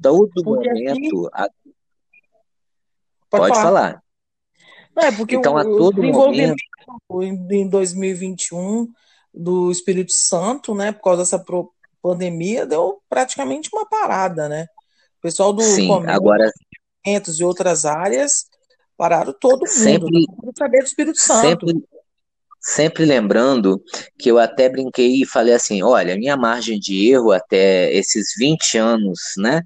todo 0.00 0.30
momento. 0.44 1.28
Aqui... 1.32 1.50
Pode, 3.28 3.48
Pode 3.48 3.54
falar. 3.54 3.62
falar. 3.62 4.02
Não, 4.94 5.02
é 5.02 5.12
porque 5.12 5.36
então, 5.36 5.54
o, 5.54 5.58
a 5.58 5.64
todo 5.64 6.02
momento. 6.02 6.56
Em 7.20 7.68
2021 7.68 8.88
do 9.34 9.70
Espírito 9.70 10.12
Santo, 10.12 10.74
né, 10.74 10.92
por 10.92 11.02
causa 11.02 11.22
dessa 11.22 11.44
pandemia, 12.00 12.64
deu 12.64 13.02
praticamente 13.08 13.68
uma 13.72 13.84
parada, 13.84 14.48
né? 14.48 14.66
pessoal 15.26 15.52
do 15.52 15.62
Sim, 15.62 15.88
comércio 15.88 16.14
agora 16.14 16.52
e 17.04 17.44
outras 17.44 17.84
áreas 17.84 18.46
pararam 18.96 19.34
todo 19.38 19.60
mundo. 19.60 19.68
sempre, 19.68 20.26
Não 20.42 20.52
saber 20.56 20.78
do 20.78 20.86
Espírito 20.86 21.18
Santo. 21.18 21.66
sempre, 21.66 21.84
sempre 22.60 23.04
lembrando 23.04 23.82
que 24.18 24.30
eu 24.30 24.38
até 24.38 24.68
brinquei 24.68 25.22
e 25.22 25.26
falei 25.26 25.54
assim, 25.54 25.82
olha, 25.82 26.16
minha 26.16 26.36
margem 26.36 26.78
de 26.78 27.10
erro 27.10 27.32
até 27.32 27.92
esses 27.92 28.34
20 28.38 28.78
anos, 28.78 29.20
né, 29.38 29.62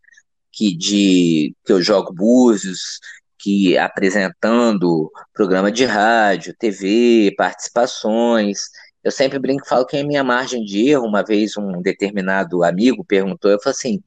que 0.52 0.76
de 0.76 1.54
que 1.64 1.72
eu 1.72 1.80
jogo 1.80 2.12
búzios, 2.12 2.98
que 3.38 3.78
apresentando 3.78 5.10
programa 5.32 5.72
de 5.72 5.84
rádio, 5.84 6.54
TV, 6.58 7.32
participações, 7.36 8.58
eu 9.02 9.10
sempre 9.10 9.38
brinco 9.38 9.64
e 9.64 9.68
falo 9.68 9.86
que 9.86 9.96
é 9.96 10.00
a 10.00 10.06
minha 10.06 10.22
margem 10.22 10.62
de 10.62 10.88
erro. 10.90 11.06
Uma 11.06 11.24
vez 11.24 11.56
um 11.56 11.80
determinado 11.80 12.62
amigo 12.62 13.04
perguntou, 13.04 13.50
eu 13.50 13.58
falei 13.60 13.76
assim, 13.76 14.02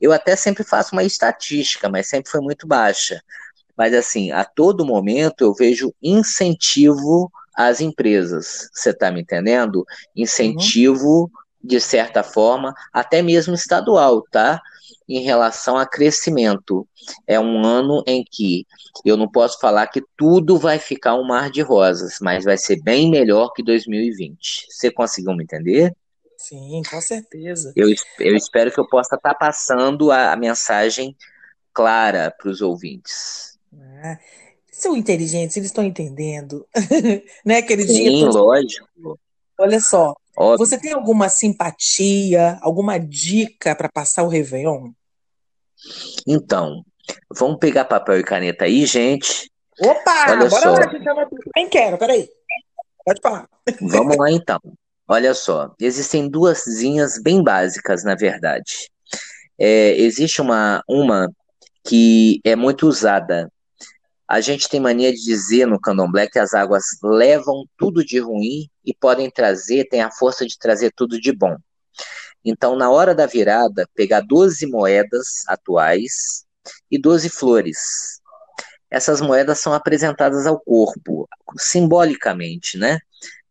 eu 0.00 0.12
até 0.12 0.34
sempre 0.34 0.64
faço 0.64 0.94
uma 0.94 1.04
estatística, 1.04 1.88
mas 1.88 2.08
sempre 2.08 2.30
foi 2.30 2.40
muito 2.40 2.66
baixa. 2.66 3.22
Mas 3.76 3.94
assim, 3.94 4.30
a 4.30 4.44
todo 4.44 4.86
momento 4.86 5.42
eu 5.42 5.54
vejo 5.54 5.92
incentivo 6.02 7.30
às 7.56 7.80
empresas. 7.80 8.68
Você 8.72 8.90
está 8.90 9.10
me 9.10 9.22
entendendo? 9.22 9.84
Incentivo, 10.16 11.30
de 11.62 11.80
certa 11.80 12.22
forma, 12.22 12.74
até 12.92 13.22
mesmo 13.22 13.54
estadual, 13.54 14.22
tá? 14.30 14.60
Em 15.08 15.20
relação 15.20 15.76
a 15.76 15.86
crescimento. 15.86 16.86
É 17.26 17.38
um 17.38 17.64
ano 17.64 18.02
em 18.06 18.24
que 18.28 18.66
eu 19.04 19.16
não 19.16 19.30
posso 19.30 19.58
falar 19.58 19.86
que 19.88 20.02
tudo 20.16 20.58
vai 20.58 20.78
ficar 20.78 21.14
um 21.14 21.26
mar 21.26 21.50
de 21.50 21.60
rosas, 21.60 22.18
mas 22.20 22.44
vai 22.44 22.56
ser 22.56 22.80
bem 22.82 23.10
melhor 23.10 23.52
que 23.52 23.62
2020. 23.62 24.66
Você 24.68 24.90
conseguiu 24.90 25.34
me 25.34 25.44
entender? 25.44 25.94
Sim, 26.36 26.82
com 26.90 27.00
certeza. 27.00 27.72
Eu, 27.76 27.88
eu 28.18 28.34
espero 28.34 28.72
que 28.72 28.80
eu 28.80 28.88
possa 28.88 29.14
estar 29.14 29.34
passando 29.34 30.10
a, 30.10 30.32
a 30.32 30.36
mensagem 30.36 31.16
clara 31.72 32.34
para 32.36 32.50
os 32.50 32.60
ouvintes. 32.60 33.51
Ah, 33.74 34.18
são 34.70 34.96
inteligentes, 34.96 35.56
eles 35.56 35.68
estão 35.68 35.84
entendendo. 35.84 36.66
né, 37.44 37.62
queridinho? 37.62 38.32
Sim, 38.32 38.38
lógico. 38.38 39.18
Olha 39.58 39.80
só, 39.80 40.14
Óbvio. 40.36 40.58
você 40.66 40.78
tem 40.78 40.92
alguma 40.92 41.28
simpatia, 41.28 42.58
alguma 42.62 42.98
dica 42.98 43.76
para 43.76 43.88
passar 43.88 44.22
o 44.24 44.28
Réveillon? 44.28 44.90
Então, 46.26 46.84
vamos 47.30 47.58
pegar 47.58 47.84
papel 47.84 48.20
e 48.20 48.24
caneta 48.24 48.64
aí, 48.64 48.86
gente. 48.86 49.50
Opa, 49.80 50.30
Olha 50.30 50.48
bora 50.48 50.62
só. 50.62 50.72
lá, 50.72 50.88
que 50.88 50.96
eu 50.96 51.04
também 51.04 51.68
quero, 51.68 51.98
peraí. 51.98 52.28
Pode 53.04 53.20
falar. 53.20 53.48
Vamos 53.80 54.16
lá 54.16 54.30
então. 54.32 54.60
Olha 55.08 55.34
só, 55.34 55.74
existem 55.80 56.28
duas 56.28 56.66
linhas 56.66 57.20
bem 57.20 57.42
básicas, 57.42 58.04
na 58.04 58.14
verdade. 58.14 58.88
É, 59.58 59.96
existe 59.98 60.40
uma, 60.40 60.82
uma 60.88 61.28
que 61.84 62.40
é 62.44 62.56
muito 62.56 62.86
usada. 62.86 63.50
A 64.32 64.40
gente 64.40 64.66
tem 64.66 64.80
mania 64.80 65.12
de 65.12 65.22
dizer 65.22 65.66
no 65.66 65.78
candomblé 65.78 66.26
que 66.26 66.38
as 66.38 66.54
águas 66.54 66.84
levam 67.02 67.66
tudo 67.76 68.02
de 68.02 68.18
ruim 68.18 68.66
e 68.82 68.94
podem 68.94 69.30
trazer, 69.30 69.86
têm 69.90 70.00
a 70.00 70.10
força 70.10 70.46
de 70.46 70.58
trazer 70.58 70.90
tudo 70.96 71.20
de 71.20 71.30
bom. 71.32 71.54
Então, 72.42 72.74
na 72.74 72.90
hora 72.90 73.14
da 73.14 73.26
virada, 73.26 73.86
pegar 73.94 74.22
12 74.22 74.66
moedas 74.68 75.46
atuais 75.46 76.46
e 76.90 76.98
12 76.98 77.28
flores. 77.28 78.22
Essas 78.90 79.20
moedas 79.20 79.60
são 79.60 79.74
apresentadas 79.74 80.46
ao 80.46 80.58
corpo, 80.58 81.28
simbolicamente, 81.58 82.78
né? 82.78 83.00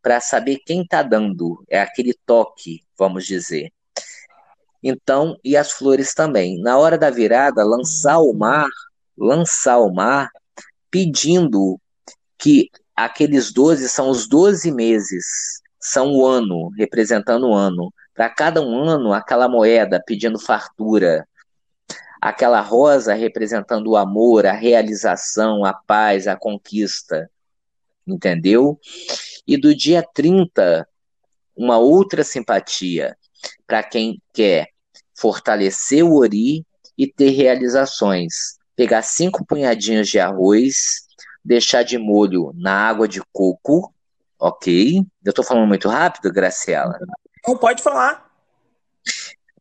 Para 0.01 0.19
saber 0.19 0.57
quem 0.65 0.81
está 0.81 1.03
dando, 1.03 1.63
é 1.69 1.79
aquele 1.79 2.15
toque, 2.25 2.81
vamos 2.97 3.27
dizer. 3.27 3.71
Então, 4.81 5.37
e 5.43 5.55
as 5.55 5.71
flores 5.73 6.15
também. 6.15 6.59
Na 6.59 6.79
hora 6.79 6.97
da 6.97 7.11
virada, 7.11 7.63
lançar 7.63 8.17
o 8.17 8.33
mar, 8.33 8.67
lançar 9.15 9.77
o 9.77 9.93
mar, 9.93 10.27
pedindo 10.91 11.79
que 12.37 12.69
aqueles 12.95 13.51
12 13.51 13.87
são 13.89 14.09
os 14.09 14.27
12 14.27 14.71
meses, 14.71 15.25
são 15.79 16.13
o 16.13 16.25
ano, 16.25 16.69
representando 16.77 17.47
o 17.47 17.55
ano. 17.55 17.91
Para 18.13 18.29
cada 18.29 18.61
um 18.61 18.83
ano, 18.83 19.13
aquela 19.13 19.47
moeda 19.47 20.03
pedindo 20.05 20.37
fartura, 20.37 21.25
aquela 22.21 22.61
rosa 22.61 23.13
representando 23.13 23.87
o 23.87 23.97
amor, 23.97 24.45
a 24.45 24.51
realização, 24.51 25.65
a 25.65 25.73
paz, 25.73 26.27
a 26.27 26.35
conquista. 26.35 27.29
Entendeu? 28.05 28.79
E 29.47 29.57
do 29.57 29.73
dia 29.73 30.05
30, 30.13 30.87
uma 31.55 31.77
outra 31.77 32.23
simpatia 32.23 33.17
para 33.65 33.81
quem 33.81 34.21
quer 34.33 34.67
fortalecer 35.15 36.03
o 36.03 36.17
ori 36.17 36.65
e 36.97 37.07
ter 37.07 37.29
realizações. 37.29 38.59
Pegar 38.75 39.01
cinco 39.01 39.45
punhadinhos 39.45 40.07
de 40.07 40.19
arroz, 40.19 41.01
deixar 41.43 41.83
de 41.83 41.97
molho 41.97 42.51
na 42.55 42.73
água 42.73 43.07
de 43.07 43.21
coco, 43.31 43.93
ok? 44.39 45.05
Eu 45.23 45.29
estou 45.29 45.43
falando 45.43 45.67
muito 45.67 45.87
rápido, 45.89 46.31
Graciela? 46.31 46.97
Não 47.47 47.57
pode 47.57 47.81
falar. 47.81 48.29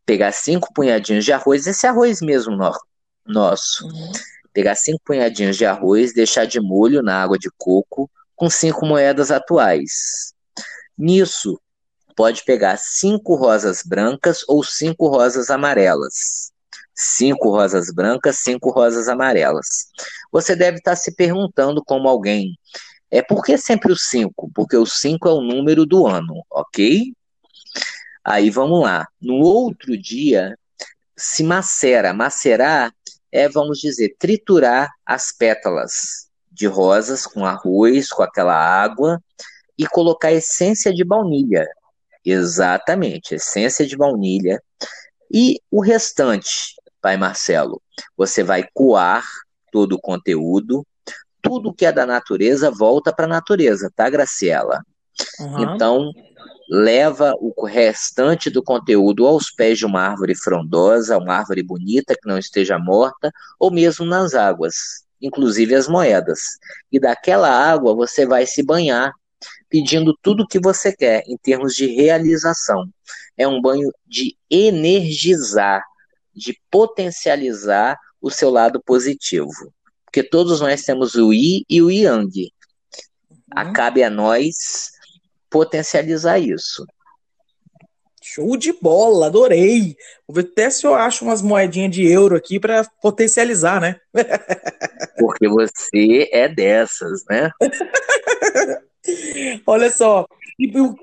Pegar 0.06 0.32
cinco 0.32 0.72
punhadinhos 0.72 1.24
de 1.24 1.32
arroz, 1.32 1.66
esse 1.66 1.86
arroz 1.86 2.20
mesmo 2.20 2.56
no, 2.56 2.72
nosso. 3.26 3.86
Uhum. 3.86 4.12
Pegar 4.52 4.74
cinco 4.74 5.00
punhadinhos 5.04 5.56
de 5.56 5.64
arroz, 5.64 6.12
deixar 6.12 6.44
de 6.44 6.60
molho 6.60 7.02
na 7.02 7.22
água 7.22 7.38
de 7.38 7.48
coco, 7.56 8.10
com 8.34 8.50
cinco 8.50 8.84
moedas 8.84 9.30
atuais. 9.30 10.34
Nisso, 10.98 11.60
pode 12.16 12.44
pegar 12.44 12.76
cinco 12.76 13.34
rosas 13.34 13.82
brancas 13.82 14.44
ou 14.48 14.64
cinco 14.64 15.08
rosas 15.08 15.50
amarelas. 15.50 16.52
Cinco 17.02 17.50
rosas 17.50 17.92
brancas, 17.92 18.40
cinco 18.40 18.70
rosas 18.70 19.08
amarelas. 19.08 19.86
Você 20.30 20.54
deve 20.54 20.78
estar 20.78 20.96
se 20.96 21.14
perguntando 21.14 21.82
como 21.84 22.08
alguém. 22.08 22.58
É 23.10 23.22
por 23.22 23.42
que 23.42 23.56
sempre 23.56 23.92
o 23.92 23.96
cinco? 23.96 24.50
Porque 24.54 24.76
o 24.76 24.86
cinco 24.86 25.28
é 25.28 25.32
o 25.32 25.40
número 25.40 25.86
do 25.86 26.06
ano, 26.06 26.44
ok? 26.50 27.12
Aí 28.22 28.50
vamos 28.50 28.82
lá. 28.82 29.08
No 29.20 29.36
outro 29.36 29.96
dia, 29.96 30.54
se 31.16 31.42
macera. 31.42 32.12
Macerar 32.12 32.92
é, 33.32 33.48
vamos 33.48 33.78
dizer, 33.78 34.16
triturar 34.18 34.90
as 35.06 35.32
pétalas 35.32 36.28
de 36.50 36.66
rosas 36.66 37.26
com 37.26 37.46
arroz, 37.46 38.10
com 38.10 38.22
aquela 38.22 38.54
água 38.54 39.22
e 39.78 39.86
colocar 39.86 40.32
essência 40.32 40.92
de 40.92 41.04
baunilha. 41.04 41.66
Exatamente, 42.24 43.36
essência 43.36 43.86
de 43.86 43.96
baunilha. 43.96 44.60
E 45.32 45.60
o 45.70 45.80
restante, 45.80 46.74
pai 47.00 47.16
Marcelo, 47.16 47.80
você 48.16 48.42
vai 48.42 48.64
coar 48.72 49.24
todo 49.72 49.94
o 49.94 50.00
conteúdo, 50.00 50.86
tudo 51.42 51.72
que 51.72 51.86
é 51.86 51.92
da 51.92 52.04
natureza 52.04 52.70
volta 52.70 53.12
para 53.12 53.24
a 53.24 53.28
natureza, 53.28 53.90
tá, 53.94 54.08
Graciela? 54.08 54.84
Uhum. 55.38 55.74
Então, 55.74 56.12
leva 56.70 57.34
o 57.40 57.64
restante 57.66 58.48
do 58.48 58.62
conteúdo 58.62 59.26
aos 59.26 59.50
pés 59.50 59.78
de 59.78 59.84
uma 59.84 60.02
árvore 60.02 60.36
frondosa, 60.36 61.18
uma 61.18 61.34
árvore 61.34 61.62
bonita 61.62 62.14
que 62.14 62.28
não 62.28 62.38
esteja 62.38 62.78
morta, 62.78 63.32
ou 63.58 63.72
mesmo 63.72 64.06
nas 64.06 64.34
águas, 64.34 64.74
inclusive 65.20 65.74
as 65.74 65.88
moedas. 65.88 66.40
E 66.92 67.00
daquela 67.00 67.50
água 67.50 67.94
você 67.94 68.24
vai 68.24 68.46
se 68.46 68.62
banhar, 68.62 69.12
pedindo 69.68 70.16
tudo 70.22 70.44
o 70.44 70.46
que 70.46 70.60
você 70.60 70.94
quer 70.94 71.24
em 71.26 71.36
termos 71.36 71.74
de 71.74 71.86
realização. 71.86 72.88
É 73.36 73.48
um 73.48 73.60
banho 73.60 73.90
de 74.06 74.36
energizar, 74.48 75.82
de 76.34 76.58
potencializar 76.70 77.98
o 78.20 78.30
seu 78.30 78.50
lado 78.50 78.80
positivo. 78.84 79.50
Porque 80.04 80.22
todos 80.22 80.60
nós 80.60 80.82
temos 80.82 81.14
o 81.14 81.32
Yi 81.32 81.64
e 81.68 81.80
o 81.80 81.90
Yang. 81.90 82.52
Uhum. 83.56 83.72
Cabe 83.72 84.02
a 84.02 84.10
nós 84.10 84.90
potencializar 85.48 86.38
isso. 86.38 86.84
Show 88.22 88.56
de 88.56 88.72
bola, 88.72 89.26
adorei. 89.26 89.96
Vou 90.26 90.36
ver 90.36 90.48
até 90.52 90.70
se 90.70 90.86
eu 90.86 90.94
acho 90.94 91.24
umas 91.24 91.42
moedinhas 91.42 91.90
de 91.90 92.06
euro 92.06 92.36
aqui 92.36 92.60
para 92.60 92.84
potencializar, 93.02 93.80
né? 93.80 93.96
Porque 95.18 95.48
você 95.48 96.28
é 96.30 96.48
dessas, 96.48 97.24
né? 97.28 97.50
Olha 99.66 99.90
só, 99.90 100.26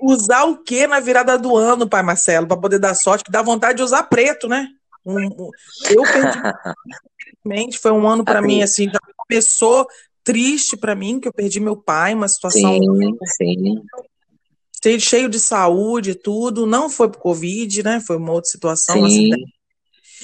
usar 0.02 0.46
o 0.46 0.64
que 0.64 0.86
na 0.86 1.00
virada 1.00 1.38
do 1.38 1.58
ano, 1.58 1.90
pai 1.90 2.04
Marcelo, 2.04 2.48
para 2.48 2.58
poder 2.58 2.80
dar 2.80 2.94
sorte, 2.94 3.24
que 3.24 3.32
dá 3.32 3.42
vontade 3.42 3.78
de 3.78 3.84
usar 3.84 4.04
preto, 4.04 4.48
né? 4.48 4.68
Um, 5.08 5.26
um, 5.26 5.50
eu 5.90 6.04
perdi, 6.04 7.78
foi 7.80 7.92
um 7.92 8.06
ano 8.10 8.26
para 8.26 8.42
mim 8.42 8.62
assim, 8.62 8.90
já 8.90 9.00
começou 9.16 9.88
triste 10.22 10.76
para 10.76 10.94
mim 10.94 11.18
que 11.18 11.30
eu 11.30 11.34
perdi 11.34 11.62
meu 11.62 11.78
pai, 11.78 12.14
uma 12.14 12.28
situação 12.28 12.78
sim, 12.78 13.18
sim. 13.26 15.00
Cheio, 15.00 15.30
de 15.30 15.40
saúde 15.40 16.12
e 16.12 16.16
tudo, 16.16 16.66
não 16.66 16.90
foi 16.90 17.10
por 17.10 17.20
Covid, 17.20 17.84
né? 17.84 18.02
Foi 18.06 18.18
uma 18.18 18.34
outra 18.34 18.50
situação. 18.50 18.96
Sim, 19.08 19.34
assim, 19.34 19.44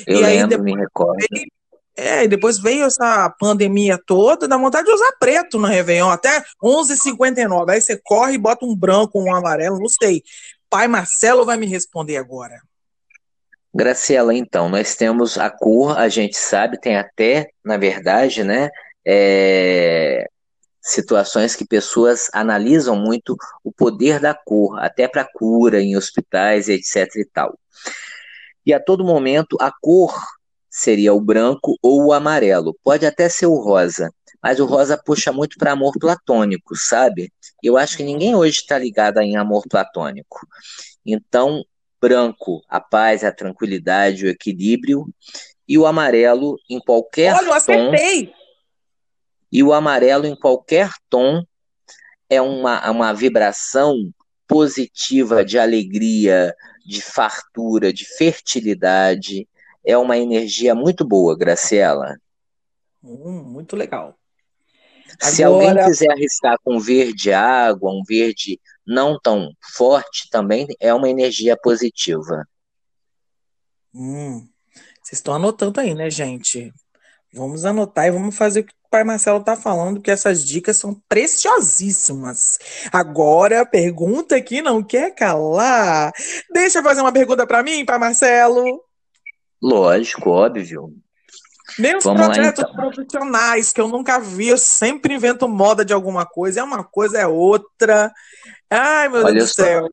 eu 0.05 0.19
e 0.19 0.21
lembro, 0.21 0.27
aí 0.27 0.47
depois 0.47 0.63
me 0.63 0.81
recordo. 0.81 1.25
Veio, 1.31 1.47
é, 1.95 2.23
e 2.23 2.27
depois 2.27 2.59
veio 2.59 2.85
essa 2.85 3.29
pandemia 3.39 3.99
toda, 4.05 4.47
dá 4.47 4.57
vontade 4.57 4.85
de 4.85 4.93
usar 4.93 5.11
preto 5.19 5.59
no 5.59 5.67
Réveillon, 5.67 6.09
até 6.09 6.43
11h59. 6.61 7.69
Aí 7.69 7.81
você 7.81 7.99
corre 8.03 8.33
e 8.33 8.37
bota 8.37 8.65
um 8.65 8.75
branco, 8.75 9.21
um 9.21 9.33
amarelo, 9.33 9.79
não 9.79 9.89
sei. 9.89 10.23
Pai 10.69 10.87
Marcelo 10.87 11.45
vai 11.45 11.55
me 11.55 11.67
responder 11.67 12.17
agora. 12.17 12.59
Graciela, 13.73 14.35
então, 14.35 14.69
nós 14.69 14.95
temos 14.95 15.37
a 15.37 15.49
cor, 15.49 15.97
a 15.97 16.07
gente 16.07 16.37
sabe, 16.37 16.79
tem 16.79 16.95
até, 16.95 17.49
na 17.65 17.75
verdade, 17.75 18.43
né, 18.43 18.69
é, 19.05 20.27
situações 20.79 21.55
que 21.55 21.65
pessoas 21.65 22.29
analisam 22.33 22.95
muito 22.95 23.35
o 23.63 23.71
poder 23.71 24.19
da 24.19 24.33
cor, 24.33 24.77
até 24.79 25.07
para 25.07 25.27
cura 25.33 25.81
em 25.81 25.97
hospitais, 25.97 26.69
etc 26.69 27.07
e 27.15 27.25
tal. 27.25 27.57
E 28.65 28.73
a 28.73 28.79
todo 28.79 29.03
momento 29.03 29.57
a 29.59 29.71
cor 29.81 30.13
seria 30.69 31.13
o 31.13 31.21
branco 31.21 31.75
ou 31.81 32.07
o 32.07 32.13
amarelo, 32.13 32.77
pode 32.83 33.05
até 33.05 33.27
ser 33.27 33.47
o 33.47 33.55
rosa, 33.55 34.11
mas 34.41 34.59
o 34.59 34.65
rosa 34.65 35.01
puxa 35.03 35.31
muito 35.31 35.57
para 35.57 35.71
amor 35.71 35.93
platônico, 35.99 36.75
sabe? 36.75 37.31
Eu 37.61 37.77
acho 37.77 37.95
que 37.97 38.03
ninguém 38.03 38.35
hoje 38.35 38.57
está 38.57 38.77
ligado 38.77 39.19
em 39.19 39.37
amor 39.37 39.63
platônico. 39.69 40.45
Então, 41.05 41.63
branco, 42.03 42.61
a 42.67 42.81
paz, 42.81 43.23
a 43.23 43.31
tranquilidade, 43.31 44.25
o 44.25 44.29
equilíbrio, 44.29 45.07
e 45.65 45.77
o 45.77 45.85
amarelo 45.85 46.57
em 46.69 46.77
qualquer 46.77 47.33
Olha, 47.33 47.45
eu 47.45 47.53
acertei. 47.53 48.27
tom. 48.27 48.33
E 49.49 49.63
o 49.63 49.71
amarelo 49.71 50.25
em 50.25 50.35
qualquer 50.35 50.91
tom 51.09 51.41
é 52.29 52.41
uma, 52.41 52.91
uma 52.91 53.13
vibração 53.13 53.95
positiva 54.45 55.45
de 55.45 55.57
alegria, 55.57 56.53
de 56.85 57.01
fartura, 57.01 57.93
de 57.93 58.03
fertilidade. 58.03 59.47
É 59.85 59.97
uma 59.97 60.17
energia 60.17 60.75
muito 60.75 61.07
boa, 61.07 61.37
Graciela. 61.37 62.17
Hum, 63.01 63.43
muito 63.43 63.77
legal. 63.77 64.17
Se 65.21 65.43
Agora... 65.43 65.69
alguém 65.69 65.85
quiser 65.85 66.11
arriscar 66.11 66.57
com 66.63 66.79
verde 66.79 67.31
água, 67.31 67.91
um 67.91 68.03
verde 68.07 68.59
não 68.85 69.19
tão 69.19 69.51
forte, 69.75 70.29
também 70.29 70.67
é 70.79 70.93
uma 70.93 71.09
energia 71.09 71.57
positiva. 71.57 72.47
Hum, 73.93 74.47
vocês 75.01 75.19
estão 75.19 75.33
anotando 75.33 75.79
aí, 75.79 75.93
né, 75.93 76.09
gente? 76.09 76.73
Vamos 77.33 77.65
anotar 77.65 78.05
e 78.07 78.11
vamos 78.11 78.35
fazer 78.35 78.61
o 78.61 78.63
que 78.63 78.73
o 78.73 78.89
pai 78.89 79.03
Marcelo 79.03 79.39
está 79.39 79.55
falando, 79.55 80.01
que 80.01 80.11
essas 80.11 80.45
dicas 80.45 80.77
são 80.77 81.01
preciosíssimas. 81.09 82.59
Agora, 82.91 83.61
a 83.61 83.65
pergunta 83.65 84.39
que 84.39 84.61
não 84.61 84.83
quer 84.83 85.15
calar. 85.15 86.11
Deixa 86.51 86.79
eu 86.79 86.83
fazer 86.83 87.01
uma 87.01 87.11
pergunta 87.11 87.47
para 87.47 87.63
mim, 87.63 87.85
pai 87.85 87.97
Marcelo. 87.97 88.83
Lógico, 89.61 90.29
óbvio. 90.29 90.93
Meus 91.79 92.03
Vamos 92.03 92.25
projetos 92.25 92.63
lá, 92.63 92.69
então. 92.71 92.91
profissionais 92.91 93.71
que 93.71 93.81
eu 93.81 93.87
nunca 93.87 94.19
vi, 94.19 94.49
eu 94.49 94.57
sempre 94.57 95.13
invento 95.13 95.47
moda 95.47 95.83
de 95.83 95.93
alguma 95.93 96.25
coisa, 96.25 96.59
é 96.59 96.63
uma 96.63 96.83
coisa, 96.83 97.17
é 97.17 97.27
outra. 97.27 98.11
Ai, 98.69 99.09
meu 99.09 99.23
Olha 99.23 99.33
Deus 99.33 99.49
do 99.49 99.55
céu. 99.55 99.89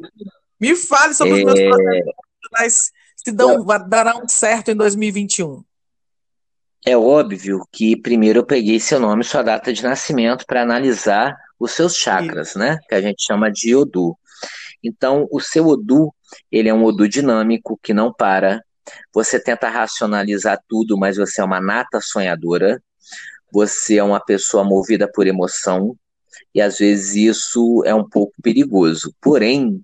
Me 0.60 0.76
fale 0.76 1.14
sobre 1.14 1.34
é... 1.34 1.36
os 1.36 1.44
meus 1.44 1.58
é. 1.58 1.68
projetos 1.68 2.12
profissionais 2.14 2.90
se 3.16 3.32
dão, 3.32 3.64
darão 3.88 4.28
certo 4.28 4.70
em 4.70 4.76
2021. 4.76 5.62
É 6.86 6.96
óbvio 6.96 7.60
que 7.70 7.94
primeiro 7.94 8.40
eu 8.40 8.46
peguei 8.46 8.80
seu 8.80 8.98
nome 8.98 9.22
e 9.22 9.26
sua 9.26 9.42
data 9.42 9.72
de 9.72 9.82
nascimento 9.82 10.46
para 10.46 10.62
analisar 10.62 11.36
os 11.58 11.72
seus 11.72 11.94
chakras, 11.94 12.54
né? 12.54 12.78
Que 12.88 12.94
a 12.94 13.02
gente 13.02 13.22
chama 13.22 13.50
de 13.50 13.74
Odu. 13.76 14.16
Então, 14.82 15.28
o 15.30 15.40
seu 15.40 15.66
Odu, 15.66 16.14
ele 16.50 16.70
é 16.70 16.74
um 16.74 16.84
Odu 16.84 17.06
dinâmico 17.06 17.78
que 17.82 17.92
não 17.92 18.10
para, 18.10 18.64
você 19.12 19.40
tenta 19.40 19.68
racionalizar 19.68 20.61
tudo, 20.68 20.96
mas 20.96 21.16
você 21.16 21.40
é 21.40 21.44
uma 21.44 21.61
nata 21.61 22.00
sonhadora. 22.00 22.83
Você 23.53 23.96
é 23.96 24.05
uma 24.05 24.24
pessoa 24.24 24.62
movida 24.62 25.11
por 25.12 25.26
emoção. 25.26 25.96
E 26.55 26.61
às 26.61 26.79
vezes 26.79 27.14
isso 27.14 27.83
é 27.85 27.94
um 27.94 28.09
pouco 28.09 28.33
perigoso. 28.42 29.14
Porém, 29.20 29.81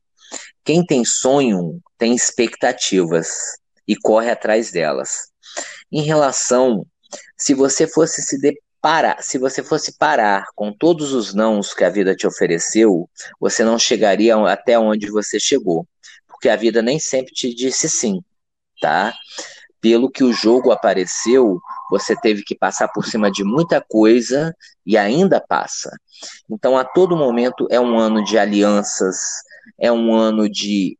quem 0.64 0.84
tem 0.84 1.04
sonho 1.04 1.80
tem 1.98 2.14
expectativas 2.14 3.28
e 3.86 3.96
corre 3.96 4.30
atrás 4.30 4.70
delas. 4.70 5.30
Em 5.90 6.02
relação, 6.02 6.86
se 7.36 7.54
você 7.54 7.86
fosse 7.86 8.22
se 8.22 8.38
deparar, 8.40 9.22
se 9.22 9.38
você 9.38 9.62
fosse 9.62 9.96
parar 9.96 10.46
com 10.54 10.72
todos 10.72 11.12
os 11.12 11.34
nãos 11.34 11.72
que 11.72 11.84
a 11.84 11.90
vida 11.90 12.14
te 12.14 12.26
ofereceu, 12.26 13.08
você 13.40 13.64
não 13.64 13.78
chegaria 13.78 14.36
até 14.36 14.78
onde 14.78 15.10
você 15.10 15.38
chegou, 15.38 15.86
porque 16.26 16.48
a 16.48 16.56
vida 16.56 16.82
nem 16.82 16.98
sempre 16.98 17.32
te 17.32 17.54
disse 17.54 17.88
sim 17.88 18.20
tá? 18.80 19.14
Pelo 19.80 20.10
que 20.10 20.24
o 20.24 20.32
jogo 20.32 20.72
apareceu, 20.72 21.60
você 21.90 22.16
teve 22.16 22.42
que 22.42 22.54
passar 22.54 22.88
por 22.88 23.04
cima 23.06 23.30
de 23.30 23.44
muita 23.44 23.80
coisa 23.80 24.54
e 24.84 24.96
ainda 24.96 25.40
passa. 25.40 25.90
Então, 26.50 26.76
a 26.76 26.84
todo 26.84 27.16
momento 27.16 27.66
é 27.70 27.80
um 27.80 27.98
ano 27.98 28.24
de 28.24 28.38
alianças, 28.38 29.16
é 29.78 29.92
um 29.92 30.14
ano 30.14 30.48
de 30.48 30.98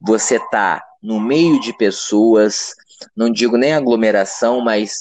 você 0.00 0.38
tá 0.50 0.82
no 1.02 1.20
meio 1.20 1.60
de 1.60 1.72
pessoas, 1.76 2.74
não 3.16 3.30
digo 3.30 3.56
nem 3.56 3.74
aglomeração, 3.74 4.60
mas 4.60 4.98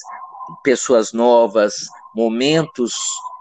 pessoas 0.64 1.14
novas, 1.14 1.88
momentos 2.16 2.94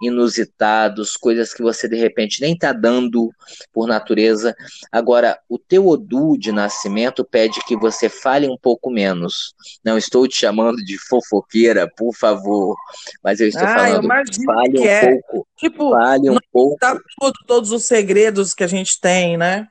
inusitados, 0.02 1.16
coisas 1.16 1.54
que 1.54 1.62
você 1.62 1.88
de 1.88 1.96
repente 1.96 2.40
nem 2.40 2.54
está 2.54 2.72
dando 2.72 3.30
por 3.72 3.86
natureza. 3.86 4.54
Agora, 4.90 5.38
o 5.48 5.58
teu 5.58 5.86
Odu 5.86 6.36
de 6.36 6.50
nascimento 6.50 7.24
pede 7.24 7.60
que 7.66 7.76
você 7.76 8.08
fale 8.08 8.48
um 8.48 8.56
pouco 8.60 8.90
menos. 8.90 9.54
Não 9.84 9.96
estou 9.96 10.26
te 10.26 10.36
chamando 10.36 10.78
de 10.78 10.98
fofoqueira, 10.98 11.88
por 11.96 12.14
favor, 12.14 12.76
mas 13.22 13.40
eu 13.40 13.48
estou 13.48 13.62
ah, 13.62 13.74
falando, 13.74 14.04
eu 14.04 14.44
fale 14.44 14.80
um 14.80 14.84
é. 14.84 15.20
pouco. 15.20 15.46
Tipo, 15.56 15.90
fale 15.90 16.30
um 16.30 16.38
pouco. 16.52 16.76
Dá 16.80 16.96
tudo, 17.20 17.34
todos 17.46 17.70
os 17.70 17.84
segredos 17.84 18.54
que 18.54 18.64
a 18.64 18.68
gente 18.68 19.00
tem, 19.00 19.36
né? 19.36 19.68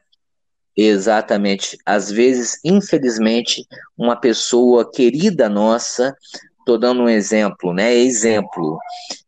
Exatamente. 0.75 1.77
Às 1.85 2.09
vezes, 2.09 2.59
infelizmente, 2.63 3.65
uma 3.97 4.15
pessoa 4.15 4.89
querida 4.89 5.49
nossa 5.49 6.15
Tô 6.65 6.77
dando 6.77 7.03
um 7.03 7.09
exemplo, 7.09 7.73
né? 7.73 7.93
Exemplo. 7.93 8.77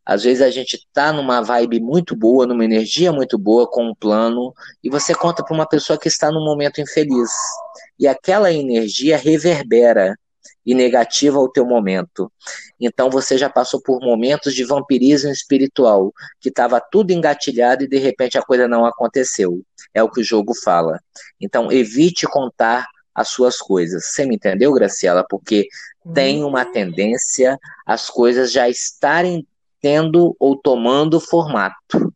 Às 0.04 0.22
vezes 0.22 0.42
a 0.42 0.50
gente 0.50 0.86
tá 0.92 1.12
numa 1.12 1.40
vibe 1.40 1.80
muito 1.80 2.14
boa, 2.14 2.46
numa 2.46 2.64
energia 2.64 3.12
muito 3.12 3.38
boa, 3.38 3.68
com 3.68 3.88
um 3.88 3.94
plano, 3.94 4.52
e 4.82 4.90
você 4.90 5.14
conta 5.14 5.42
para 5.42 5.54
uma 5.54 5.66
pessoa 5.66 5.98
que 5.98 6.08
está 6.08 6.30
num 6.30 6.44
momento 6.44 6.80
infeliz. 6.80 7.30
E 7.98 8.06
aquela 8.06 8.52
energia 8.52 9.16
reverbera 9.16 10.14
e 10.64 10.74
negativa 10.74 11.38
ao 11.38 11.48
teu 11.48 11.66
momento. 11.66 12.30
Então 12.80 13.10
você 13.10 13.36
já 13.36 13.50
passou 13.50 13.80
por 13.82 14.00
momentos 14.00 14.54
de 14.54 14.64
vampirismo 14.64 15.30
espiritual, 15.30 16.12
que 16.40 16.48
estava 16.48 16.80
tudo 16.80 17.10
engatilhado 17.12 17.84
e 17.84 17.88
de 17.88 17.98
repente 17.98 18.38
a 18.38 18.42
coisa 18.42 18.66
não 18.66 18.84
aconteceu. 18.84 19.60
É 19.92 20.02
o 20.02 20.10
que 20.10 20.20
o 20.20 20.24
jogo 20.24 20.54
fala. 20.54 20.98
Então 21.40 21.70
evite 21.70 22.26
contar 22.26 22.86
as 23.14 23.28
suas 23.28 23.58
coisas. 23.58 24.06
Você 24.06 24.26
me 24.26 24.34
entendeu, 24.34 24.72
Graciela? 24.72 25.24
Porque 25.28 25.68
tem 26.12 26.44
uma 26.44 26.64
tendência 26.64 27.58
as 27.86 28.10
coisas 28.10 28.52
já 28.52 28.68
estarem 28.68 29.46
tendo 29.80 30.34
ou 30.38 30.56
tomando 30.56 31.20
formato. 31.20 32.12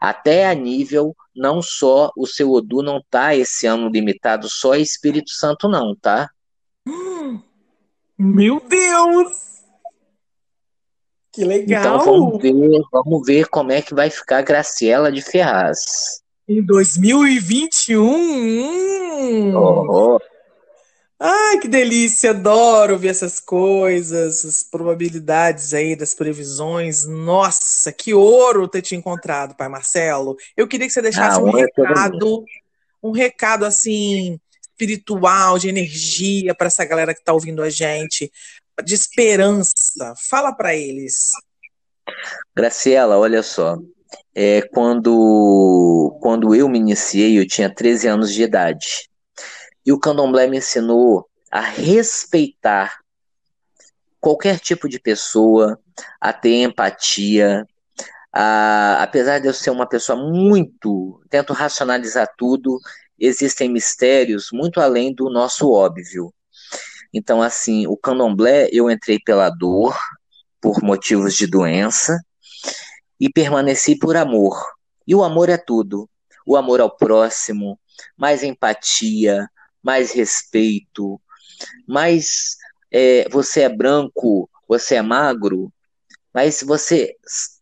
Até 0.00 0.48
a 0.48 0.54
nível, 0.54 1.16
não 1.34 1.60
só 1.62 2.10
o 2.16 2.26
seu 2.26 2.50
Odu 2.50 2.82
não 2.82 3.00
tá 3.10 3.34
esse 3.34 3.66
ano 3.66 3.88
limitado 3.88 4.48
só 4.48 4.72
a 4.72 4.78
Espírito 4.78 5.30
Santo, 5.30 5.68
não, 5.68 5.96
tá? 5.96 6.28
Meu 8.18 8.60
Deus! 8.60 9.46
Que 11.32 11.44
legal! 11.44 11.80
Então 11.80 12.04
vamos 12.04 12.42
ver, 12.42 12.54
vamos 12.90 13.26
ver 13.26 13.48
como 13.48 13.72
é 13.72 13.82
que 13.82 13.94
vai 13.94 14.08
ficar 14.08 14.38
a 14.38 14.42
Graciela 14.42 15.12
de 15.12 15.20
Ferraz. 15.20 16.22
Em 16.48 16.64
2021? 16.64 18.02
Hum. 18.02 19.54
Oh, 19.54 20.18
Ai, 21.18 21.58
que 21.60 21.68
delícia! 21.68 22.30
Adoro 22.30 22.98
ver 22.98 23.08
essas 23.08 23.40
coisas, 23.40 24.44
as 24.44 24.62
probabilidades 24.62 25.72
aí 25.72 25.96
das 25.96 26.14
previsões. 26.14 27.06
Nossa, 27.06 27.92
que 27.92 28.12
ouro 28.12 28.68
ter 28.68 28.82
te 28.82 28.94
encontrado, 28.94 29.56
pai 29.56 29.68
Marcelo. 29.68 30.36
Eu 30.56 30.68
queria 30.68 30.86
que 30.86 30.92
você 30.92 31.00
deixasse 31.00 31.38
ah, 31.38 31.42
um 31.42 31.50
recado, 31.50 32.44
um 33.02 33.10
recado 33.12 33.64
assim 33.64 34.38
espiritual, 34.60 35.58
de 35.58 35.68
energia 35.68 36.54
para 36.54 36.66
essa 36.66 36.84
galera 36.84 37.14
que 37.14 37.20
está 37.20 37.32
ouvindo 37.32 37.62
a 37.62 37.70
gente, 37.70 38.30
de 38.84 38.94
esperança. 38.94 40.14
Fala 40.28 40.52
para 40.52 40.74
eles. 40.74 41.30
Graciela, 42.54 43.18
olha 43.18 43.42
só 43.42 43.78
é, 44.34 44.62
quando, 44.62 46.18
quando 46.20 46.54
eu 46.54 46.68
me 46.68 46.78
iniciei, 46.78 47.38
eu 47.38 47.46
tinha 47.46 47.74
13 47.74 48.06
anos 48.06 48.32
de 48.32 48.42
idade. 48.42 49.08
E 49.86 49.92
o 49.92 49.98
candomblé 49.98 50.48
me 50.48 50.58
ensinou 50.58 51.28
a 51.50 51.60
respeitar 51.60 52.98
qualquer 54.20 54.58
tipo 54.58 54.88
de 54.88 54.98
pessoa, 54.98 55.78
a 56.20 56.32
ter 56.32 56.62
empatia. 56.62 57.64
A, 58.32 59.00
apesar 59.02 59.38
de 59.38 59.46
eu 59.46 59.54
ser 59.54 59.70
uma 59.70 59.88
pessoa 59.88 60.18
muito. 60.18 61.22
tento 61.30 61.52
racionalizar 61.52 62.28
tudo, 62.36 62.80
existem 63.18 63.70
mistérios 63.70 64.48
muito 64.52 64.80
além 64.80 65.14
do 65.14 65.30
nosso 65.30 65.70
óbvio. 65.70 66.34
Então, 67.14 67.40
assim, 67.40 67.86
o 67.86 67.96
candomblé 67.96 68.68
eu 68.72 68.90
entrei 68.90 69.18
pela 69.18 69.48
dor, 69.48 69.96
por 70.60 70.82
motivos 70.82 71.36
de 71.36 71.46
doença, 71.46 72.20
e 73.20 73.30
permaneci 73.30 73.96
por 73.96 74.16
amor. 74.16 74.60
E 75.06 75.14
o 75.14 75.22
amor 75.22 75.48
é 75.48 75.56
tudo. 75.56 76.10
O 76.44 76.56
amor 76.56 76.80
ao 76.80 76.90
próximo, 76.90 77.78
mais 78.16 78.42
empatia, 78.42 79.48
mais 79.86 80.10
respeito, 80.10 81.20
mas 81.86 82.56
é, 82.90 83.28
você 83.28 83.60
é 83.60 83.68
branco, 83.68 84.50
você 84.66 84.96
é 84.96 85.02
magro, 85.02 85.72
mas 86.34 86.60
você 86.60 87.14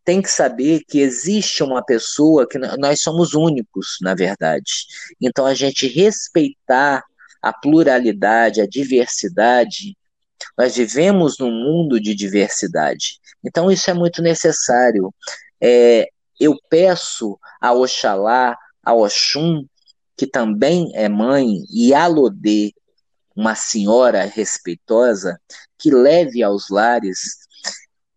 tem 0.03 0.23
que 0.23 0.31
saber 0.31 0.81
que 0.89 1.01
existe 1.01 1.63
uma 1.63 1.85
pessoa 1.85 2.49
que 2.49 2.59
nós 2.59 3.03
somos 3.03 3.35
únicos, 3.35 3.99
na 4.01 4.15
verdade. 4.15 4.87
Então 5.21 5.45
a 5.45 5.53
gente 5.53 5.87
respeitar 5.87 7.05
a 7.43 7.53
pluralidade, 7.53 8.63
a 8.63 8.67
diversidade, 8.67 9.95
nós 10.57 10.77
vivemos 10.77 11.39
num 11.39 11.53
mundo 11.53 12.01
de 12.01 12.15
diversidade. 12.15 13.19
Então 13.45 13.71
isso 13.71 13.91
é 13.91 13.95
muito 13.95 14.23
necessário. 14.23 15.15
É, 15.61 16.09
eu 16.41 16.57
peço 16.71 17.39
a 17.61 17.75
Oxalá, 17.75 18.57
a 18.83 18.95
Oxum, 18.95 19.67
que 20.17 20.27
também 20.27 20.91
é 20.95 21.09
mãe, 21.09 21.65
e 21.71 21.93
a 21.93 22.07
Lodê, 22.07 22.73
uma 23.35 23.55
senhora 23.55 24.25
respeitosa, 24.25 25.41
que 25.77 25.91
leve 25.91 26.43
aos 26.43 26.69
lares 26.71 27.45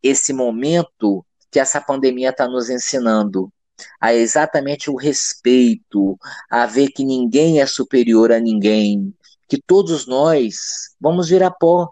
esse 0.02 0.32
momento 0.32 1.26
que 1.52 1.60
essa 1.60 1.82
pandemia 1.82 2.30
está 2.30 2.48
nos 2.48 2.70
ensinando 2.70 3.52
a 4.00 4.14
exatamente 4.14 4.90
o 4.90 4.96
respeito, 4.96 6.18
a 6.50 6.66
ver 6.66 6.90
que 6.90 7.06
ninguém 7.06 7.62
é 7.62 7.66
superior 7.66 8.32
a 8.32 8.40
ninguém, 8.40 9.14
que 9.48 9.62
todos 9.62 10.08
nós 10.08 10.56
vamos 11.00 11.30
virar 11.30 11.52
pó. 11.52 11.88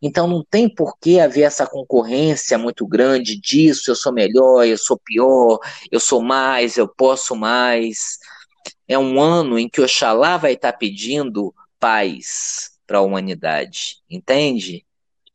Então 0.00 0.26
não 0.26 0.44
tem 0.44 0.68
por 0.72 0.96
que 0.98 1.18
haver 1.18 1.42
essa 1.42 1.66
concorrência 1.66 2.58
muito 2.58 2.86
grande 2.86 3.38
disso, 3.40 3.90
eu 3.90 3.94
sou 3.94 4.12
melhor, 4.12 4.66
eu 4.66 4.76
sou 4.76 4.98
pior, 4.98 5.58
eu 5.90 5.98
sou 6.00 6.22
mais, 6.22 6.76
eu 6.76 6.88
posso 6.88 7.34
mais. 7.34 8.18
É 8.88 8.98
um 8.98 9.20
ano 9.20 9.58
em 9.58 9.68
que 9.68 9.80
Oxalá 9.80 10.36
vai 10.36 10.52
estar 10.52 10.72
pedindo 10.72 11.54
paz 11.78 12.70
para 12.86 12.98
a 12.98 13.02
humanidade, 13.02 13.98
entende? 14.08 14.84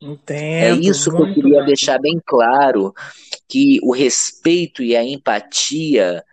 Entendo, 0.00 0.84
é 0.84 0.88
isso 0.88 1.14
que 1.14 1.22
eu 1.22 1.34
queria 1.34 1.58
bem. 1.58 1.66
deixar 1.66 1.98
bem 2.00 2.20
claro, 2.24 2.92
que 3.48 3.78
o 3.82 3.92
respeito 3.92 4.82
e 4.82 4.96
a 4.96 5.04
empatia 5.04 6.24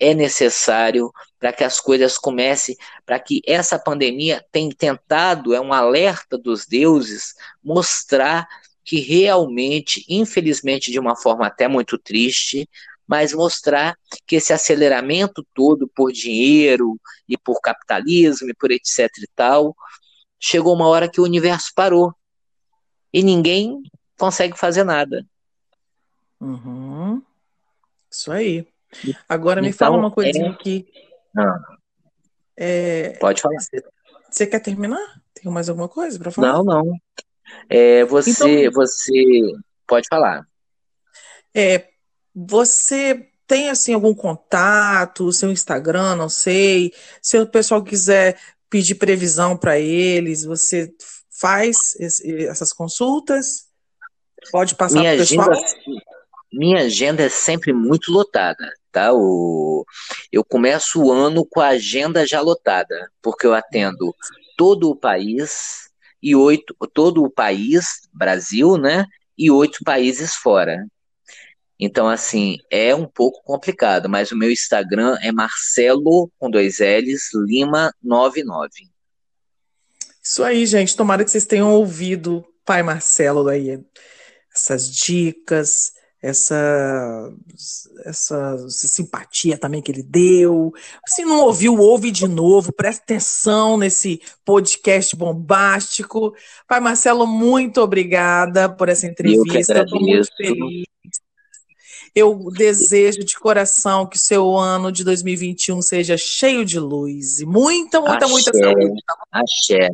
é 0.00 0.14
necessário 0.14 1.12
para 1.38 1.52
que 1.52 1.62
as 1.62 1.80
coisas 1.80 2.16
comecem, 2.16 2.76
para 3.04 3.18
que 3.18 3.42
essa 3.46 3.78
pandemia 3.78 4.44
tem 4.50 4.70
tentado, 4.70 5.54
é 5.54 5.60
um 5.60 5.72
alerta 5.72 6.38
dos 6.38 6.66
deuses, 6.66 7.34
mostrar 7.62 8.48
que 8.84 9.00
realmente, 9.00 10.04
infelizmente 10.08 10.90
de 10.90 10.98
uma 10.98 11.14
forma 11.14 11.46
até 11.46 11.68
muito 11.68 11.98
triste, 11.98 12.68
mas 13.08 13.32
mostrar 13.32 13.96
que 14.26 14.36
esse 14.36 14.52
aceleramento 14.52 15.44
todo 15.54 15.88
por 15.88 16.12
dinheiro 16.12 17.00
e 17.26 17.38
por 17.38 17.60
capitalismo 17.60 18.50
e 18.50 18.54
por 18.54 18.70
etc 18.70 19.08
e 19.18 19.28
tal, 19.34 19.74
chegou 20.38 20.74
uma 20.74 20.86
hora 20.86 21.10
que 21.10 21.20
o 21.20 21.24
universo 21.24 21.72
parou 21.74 22.14
e 23.12 23.22
ninguém 23.22 23.82
consegue 24.18 24.58
fazer 24.58 24.84
nada. 24.84 25.26
Uhum. 26.38 27.22
Isso 28.10 28.30
aí. 28.30 28.66
Agora 29.28 29.62
me 29.62 29.72
fala 29.72 29.96
então, 29.96 30.06
uma 30.06 30.14
coisinha 30.14 30.46
é... 30.46 30.50
aqui. 30.50 30.86
Ah. 31.36 31.58
É... 32.56 33.10
Pode 33.18 33.40
falar. 33.40 33.56
Você 34.30 34.46
quer 34.46 34.60
terminar? 34.60 35.22
Tem 35.32 35.50
mais 35.50 35.68
alguma 35.68 35.88
coisa 35.88 36.18
para 36.18 36.30
falar? 36.30 36.52
Não, 36.52 36.64
não. 36.64 36.92
É, 37.68 38.04
você, 38.04 38.30
então, 38.30 38.72
você 38.72 39.54
pode 39.86 40.06
falar. 40.08 40.46
É, 41.54 41.88
você 42.34 43.28
tem 43.46 43.70
assim 43.70 43.94
algum 43.94 44.14
contato, 44.14 45.32
seu 45.32 45.50
Instagram, 45.50 46.16
não 46.16 46.28
sei. 46.28 46.92
Se 47.22 47.38
o 47.38 47.46
pessoal 47.46 47.82
quiser 47.82 48.38
pedir 48.68 48.96
previsão 48.96 49.56
para 49.56 49.78
eles, 49.78 50.44
você 50.44 50.92
faz 51.40 51.76
essas 52.48 52.72
consultas? 52.72 53.66
Pode 54.52 54.74
passar 54.74 55.02
para 55.02 55.14
o 55.14 55.18
pessoal? 55.18 55.50
Minha 56.52 56.84
agenda 56.84 57.22
é 57.22 57.28
sempre 57.28 57.72
muito 57.72 58.10
lotada, 58.10 58.72
tá? 58.92 59.12
O, 59.12 59.84
eu 60.32 60.44
começo 60.44 61.02
o 61.02 61.12
ano 61.12 61.44
com 61.44 61.60
a 61.60 61.68
agenda 61.68 62.26
já 62.26 62.40
lotada, 62.40 63.10
porque 63.22 63.46
eu 63.46 63.54
atendo 63.54 64.14
todo 64.56 64.90
o 64.90 64.96
país 64.96 65.88
e 66.22 66.34
oito, 66.34 66.74
todo 66.92 67.22
o 67.22 67.30
país, 67.30 68.08
Brasil, 68.12 68.76
né? 68.76 69.06
E 69.36 69.50
oito 69.50 69.78
países 69.84 70.34
fora. 70.34 70.86
Então, 71.78 72.08
assim, 72.08 72.56
é 72.70 72.94
um 72.94 73.06
pouco 73.06 73.42
complicado, 73.44 74.08
mas 74.08 74.32
o 74.32 74.36
meu 74.36 74.50
Instagram 74.50 75.16
é 75.22 75.30
Marcelo, 75.30 76.30
com 76.38 76.50
dois 76.50 76.78
L's, 76.80 77.30
Lima 77.34 77.94
99. 78.02 78.68
Isso 80.22 80.42
aí, 80.42 80.66
gente. 80.66 80.96
Tomara 80.96 81.24
que 81.24 81.30
vocês 81.30 81.46
tenham 81.46 81.72
ouvido 81.72 82.44
pai 82.64 82.82
Marcelo 82.82 83.48
aí. 83.48 83.80
Essas 84.54 84.90
dicas, 84.90 85.92
essa, 86.20 87.32
essa, 88.04 88.56
essa, 88.66 88.88
simpatia 88.88 89.56
também 89.56 89.80
que 89.80 89.90
ele 89.92 90.02
deu. 90.02 90.72
Se 91.06 91.24
não 91.24 91.40
ouviu, 91.44 91.76
ouve 91.76 92.10
de 92.10 92.26
novo, 92.26 92.72
presta 92.72 93.02
atenção 93.02 93.78
nesse 93.78 94.20
podcast 94.44 95.16
bombástico. 95.16 96.34
Pai 96.66 96.80
Marcelo, 96.80 97.26
muito 97.26 97.80
obrigada 97.80 98.68
por 98.68 98.88
essa 98.88 99.06
entrevista. 99.06 99.82
Estou 99.82 100.00
muito 100.00 100.28
feliz. 100.36 100.84
Eu 102.18 102.50
desejo 102.50 103.20
de 103.20 103.38
coração 103.38 104.04
que 104.04 104.16
o 104.16 104.20
seu 104.20 104.56
ano 104.56 104.90
de 104.90 105.04
2021 105.04 105.80
seja 105.80 106.16
cheio 106.18 106.64
de 106.64 106.76
luz 106.76 107.38
e 107.38 107.46
muita, 107.46 108.00
muita, 108.00 108.24
Axé, 108.24 108.32
muita 108.32 108.58
saúde. 108.58 109.02
Axé. 109.30 109.88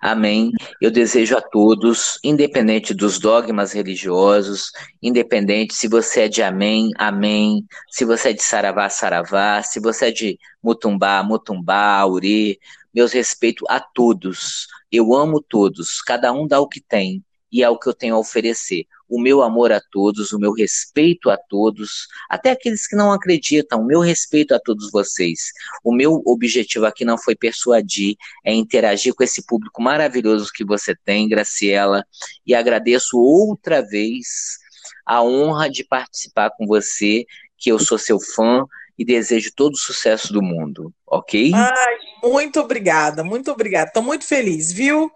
Amém. 0.00 0.50
Eu 0.82 0.90
desejo 0.90 1.36
a 1.36 1.40
todos, 1.40 2.18
independente 2.24 2.92
dos 2.92 3.20
dogmas 3.20 3.70
religiosos, 3.70 4.72
independente 5.00 5.72
se 5.72 5.86
você 5.86 6.22
é 6.22 6.28
de 6.28 6.42
Amém, 6.42 6.90
Amém, 6.98 7.64
se 7.88 8.04
você 8.04 8.30
é 8.30 8.32
de 8.32 8.42
Saravá, 8.42 8.88
Saravá, 8.88 9.62
se 9.62 9.78
você 9.78 10.06
é 10.06 10.10
de 10.10 10.36
Mutumbá, 10.60 11.22
Mutumbá, 11.22 11.98
Auri, 11.98 12.58
meus 12.92 13.12
respeitos 13.12 13.64
a 13.70 13.78
todos. 13.78 14.66
Eu 14.90 15.14
amo 15.14 15.40
todos, 15.40 16.02
cada 16.02 16.32
um 16.32 16.44
dá 16.44 16.58
o 16.58 16.66
que 16.66 16.80
tem 16.80 17.22
e 17.52 17.62
é 17.62 17.70
o 17.70 17.78
que 17.78 17.88
eu 17.88 17.94
tenho 17.94 18.16
a 18.16 18.18
oferecer 18.18 18.84
o 19.08 19.20
meu 19.20 19.42
amor 19.42 19.72
a 19.72 19.80
todos, 19.90 20.32
o 20.32 20.38
meu 20.38 20.52
respeito 20.52 21.30
a 21.30 21.36
todos, 21.36 22.06
até 22.28 22.50
aqueles 22.50 22.86
que 22.86 22.94
não 22.94 23.10
acreditam, 23.12 23.80
o 23.80 23.86
meu 23.86 24.00
respeito 24.00 24.54
a 24.54 24.60
todos 24.60 24.90
vocês. 24.90 25.52
O 25.82 25.92
meu 25.94 26.22
objetivo 26.26 26.86
aqui 26.86 27.04
não 27.04 27.16
foi 27.16 27.34
persuadir, 27.34 28.16
é 28.44 28.52
interagir 28.52 29.14
com 29.14 29.24
esse 29.24 29.44
público 29.46 29.82
maravilhoso 29.82 30.50
que 30.54 30.64
você 30.64 30.94
tem, 31.04 31.28
Graciela, 31.28 32.04
e 32.46 32.54
agradeço 32.54 33.18
outra 33.18 33.80
vez 33.80 34.58
a 35.06 35.22
honra 35.22 35.70
de 35.70 35.84
participar 35.84 36.50
com 36.50 36.66
você, 36.66 37.24
que 37.56 37.70
eu 37.70 37.78
sou 37.78 37.98
seu 37.98 38.20
fã 38.20 38.64
e 38.98 39.04
desejo 39.04 39.52
todo 39.54 39.74
o 39.74 39.78
sucesso 39.78 40.32
do 40.32 40.42
mundo, 40.42 40.92
ok? 41.06 41.52
Ai, 41.54 41.96
muito 42.22 42.60
obrigada, 42.60 43.22
muito 43.22 43.50
obrigada. 43.50 43.88
Estou 43.88 44.02
muito 44.02 44.24
feliz, 44.24 44.72
viu? 44.72 45.10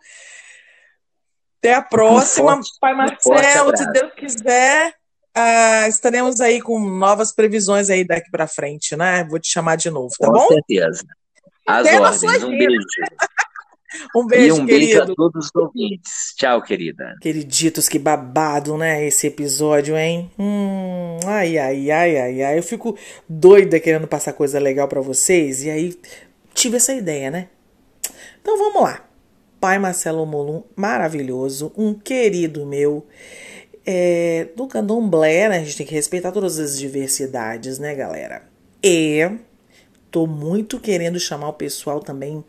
Até 1.63 1.75
a 1.75 1.83
próxima, 1.83 2.57
forte, 2.57 2.73
Pai 2.81 2.93
Marcelo, 2.93 3.77
se 3.77 3.93
Deus 3.93 4.13
quiser. 4.17 4.93
Uh, 5.37 5.89
estaremos 5.89 6.41
aí 6.41 6.61
com 6.61 6.77
novas 6.81 7.33
previsões 7.33 7.89
aí 7.89 8.05
daqui 8.05 8.29
para 8.33 8.49
frente, 8.49 8.97
né? 8.97 9.25
Vou 9.31 9.39
te 9.39 9.49
chamar 9.49 9.77
de 9.77 9.89
novo, 9.89 10.13
tá 10.19 10.27
com 10.27 10.33
bom? 10.33 10.41
Com 10.41 10.55
certeza. 10.55 11.07
As 11.65 11.87
Até 11.87 12.01
ordens. 12.01 12.43
Um 12.43 12.59
beijo. 12.59 12.79
um 14.17 14.27
beijo, 14.27 14.57
e 14.57 14.61
um 14.61 14.67
querido. 14.67 14.87
beijo 14.87 15.03
a 15.03 15.15
todos 15.15 15.47
os 15.47 15.51
ouvintes. 15.55 16.35
Tchau, 16.37 16.61
querida. 16.61 17.15
Queriditos, 17.21 17.89
que 17.89 17.99
babado, 17.99 18.77
né? 18.77 19.07
Esse 19.07 19.29
episódio, 19.29 19.97
hein? 19.97 20.33
Hum, 20.37 21.21
ai, 21.25 21.59
ai, 21.59 21.93
ai, 21.93 22.17
ai, 22.19 22.43
ai. 22.43 22.59
Eu 22.59 22.63
fico 22.65 22.99
doida 23.29 23.79
querendo 23.79 24.09
passar 24.09 24.33
coisa 24.33 24.59
legal 24.59 24.89
para 24.89 25.01
vocês. 25.01 25.63
E 25.63 25.71
aí 25.71 25.97
tive 26.53 26.79
essa 26.79 26.93
ideia, 26.93 27.31
né? 27.31 27.49
Então 28.41 28.59
vamos 28.59 28.83
lá 28.83 29.12
pai 29.63 29.79
Marcelo 29.79 30.27
Molum, 30.27 30.65
maravilhoso, 30.75 31.73
um 31.77 31.95
querido 31.95 32.67
meu. 32.67 33.07
É, 33.87 34.49
do 34.57 34.67
candomblé, 34.67 35.49
né? 35.49 35.59
A 35.59 35.65
gente 35.65 35.77
tem 35.77 35.87
que 35.87 35.95
respeitar 35.95 36.33
todas 36.33 36.59
as 36.59 36.77
diversidades, 36.77 37.79
né, 37.79 37.95
galera? 37.95 38.43
E 38.83 39.31
tô 40.11 40.27
muito 40.27 40.81
querendo 40.81 41.19
chamar 41.21 41.49
o 41.49 41.53
pessoal 41.53 42.01
também 42.01 42.45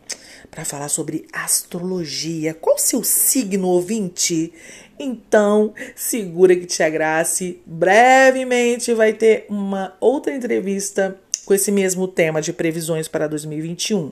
para 0.50 0.64
falar 0.64 0.88
sobre 0.88 1.26
astrologia. 1.32 2.52
Qual 2.52 2.74
o 2.74 2.80
seu 2.80 3.04
signo, 3.04 3.68
ouvinte? 3.68 4.52
Então, 4.98 5.72
segura 5.94 6.56
que 6.56 6.66
te 6.66 6.82
agrace. 6.82 7.60
Brevemente 7.64 8.92
vai 8.92 9.12
ter 9.12 9.46
uma 9.48 9.96
outra 10.00 10.34
entrevista 10.34 11.16
com 11.44 11.54
esse 11.54 11.70
mesmo 11.70 12.08
tema 12.08 12.42
de 12.42 12.52
previsões 12.52 13.06
para 13.06 13.28
2021. 13.28 14.10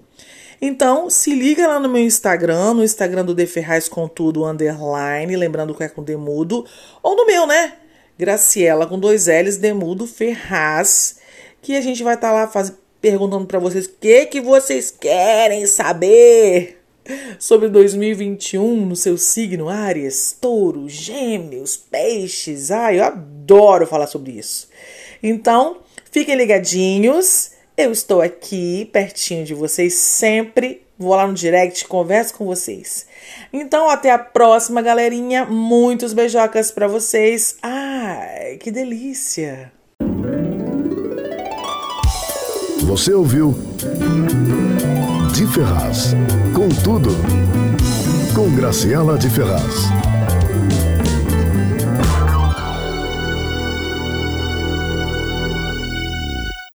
Então, 0.64 1.10
se 1.10 1.34
liga 1.34 1.66
lá 1.66 1.80
no 1.80 1.88
meu 1.88 2.00
Instagram, 2.00 2.74
no 2.74 2.84
Instagram 2.84 3.24
do 3.24 3.34
De 3.34 3.46
Ferraz 3.46 3.88
com 3.88 4.06
tudo, 4.06 4.44
underline, 4.44 5.34
lembrando 5.34 5.74
que 5.74 5.82
é 5.82 5.88
com 5.88 6.04
Demudo, 6.04 6.64
ou 7.02 7.16
no 7.16 7.26
meu, 7.26 7.48
né? 7.48 7.72
Graciela 8.16 8.86
com 8.86 8.96
dois 8.96 9.26
L's, 9.26 9.56
Demudo 9.56 10.06
Ferraz, 10.06 11.16
que 11.60 11.74
a 11.74 11.80
gente 11.80 12.04
vai 12.04 12.14
estar 12.14 12.28
tá 12.28 12.32
lá 12.32 12.46
faz... 12.46 12.72
perguntando 13.00 13.44
para 13.44 13.58
vocês 13.58 13.86
o 13.86 13.92
que, 14.00 14.26
que 14.26 14.40
vocês 14.40 14.92
querem 14.92 15.66
saber 15.66 16.80
sobre 17.40 17.68
2021 17.68 18.86
no 18.86 18.94
seu 18.94 19.18
signo 19.18 19.68
Áries, 19.68 20.36
Touro, 20.40 20.88
Gêmeos, 20.88 21.76
Peixes. 21.76 22.70
Ai, 22.70 23.00
eu 23.00 23.04
adoro 23.04 23.84
falar 23.84 24.06
sobre 24.06 24.30
isso. 24.30 24.68
Então, 25.20 25.78
fiquem 26.08 26.36
ligadinhos. 26.36 27.51
Eu 27.76 27.90
estou 27.90 28.20
aqui 28.20 28.88
pertinho 28.92 29.44
de 29.44 29.54
vocês 29.54 29.94
sempre. 29.94 30.82
Vou 30.98 31.14
lá 31.14 31.26
no 31.26 31.32
direct, 31.32 31.86
converso 31.86 32.34
com 32.34 32.44
vocês. 32.44 33.06
Então, 33.52 33.88
até 33.88 34.10
a 34.10 34.18
próxima, 34.18 34.82
galerinha. 34.82 35.46
Muitos 35.46 36.12
beijocas 36.12 36.70
para 36.70 36.86
vocês. 36.86 37.56
Ai, 37.62 38.58
que 38.60 38.70
delícia! 38.70 39.72
Você 42.82 43.14
ouviu 43.14 43.54
De 45.34 45.46
Ferraz. 45.46 46.14
Com 46.54 46.68
tudo. 46.68 47.10
Com 48.34 48.54
Graciela 48.54 49.16
de 49.16 49.30
Ferraz. 49.30 50.11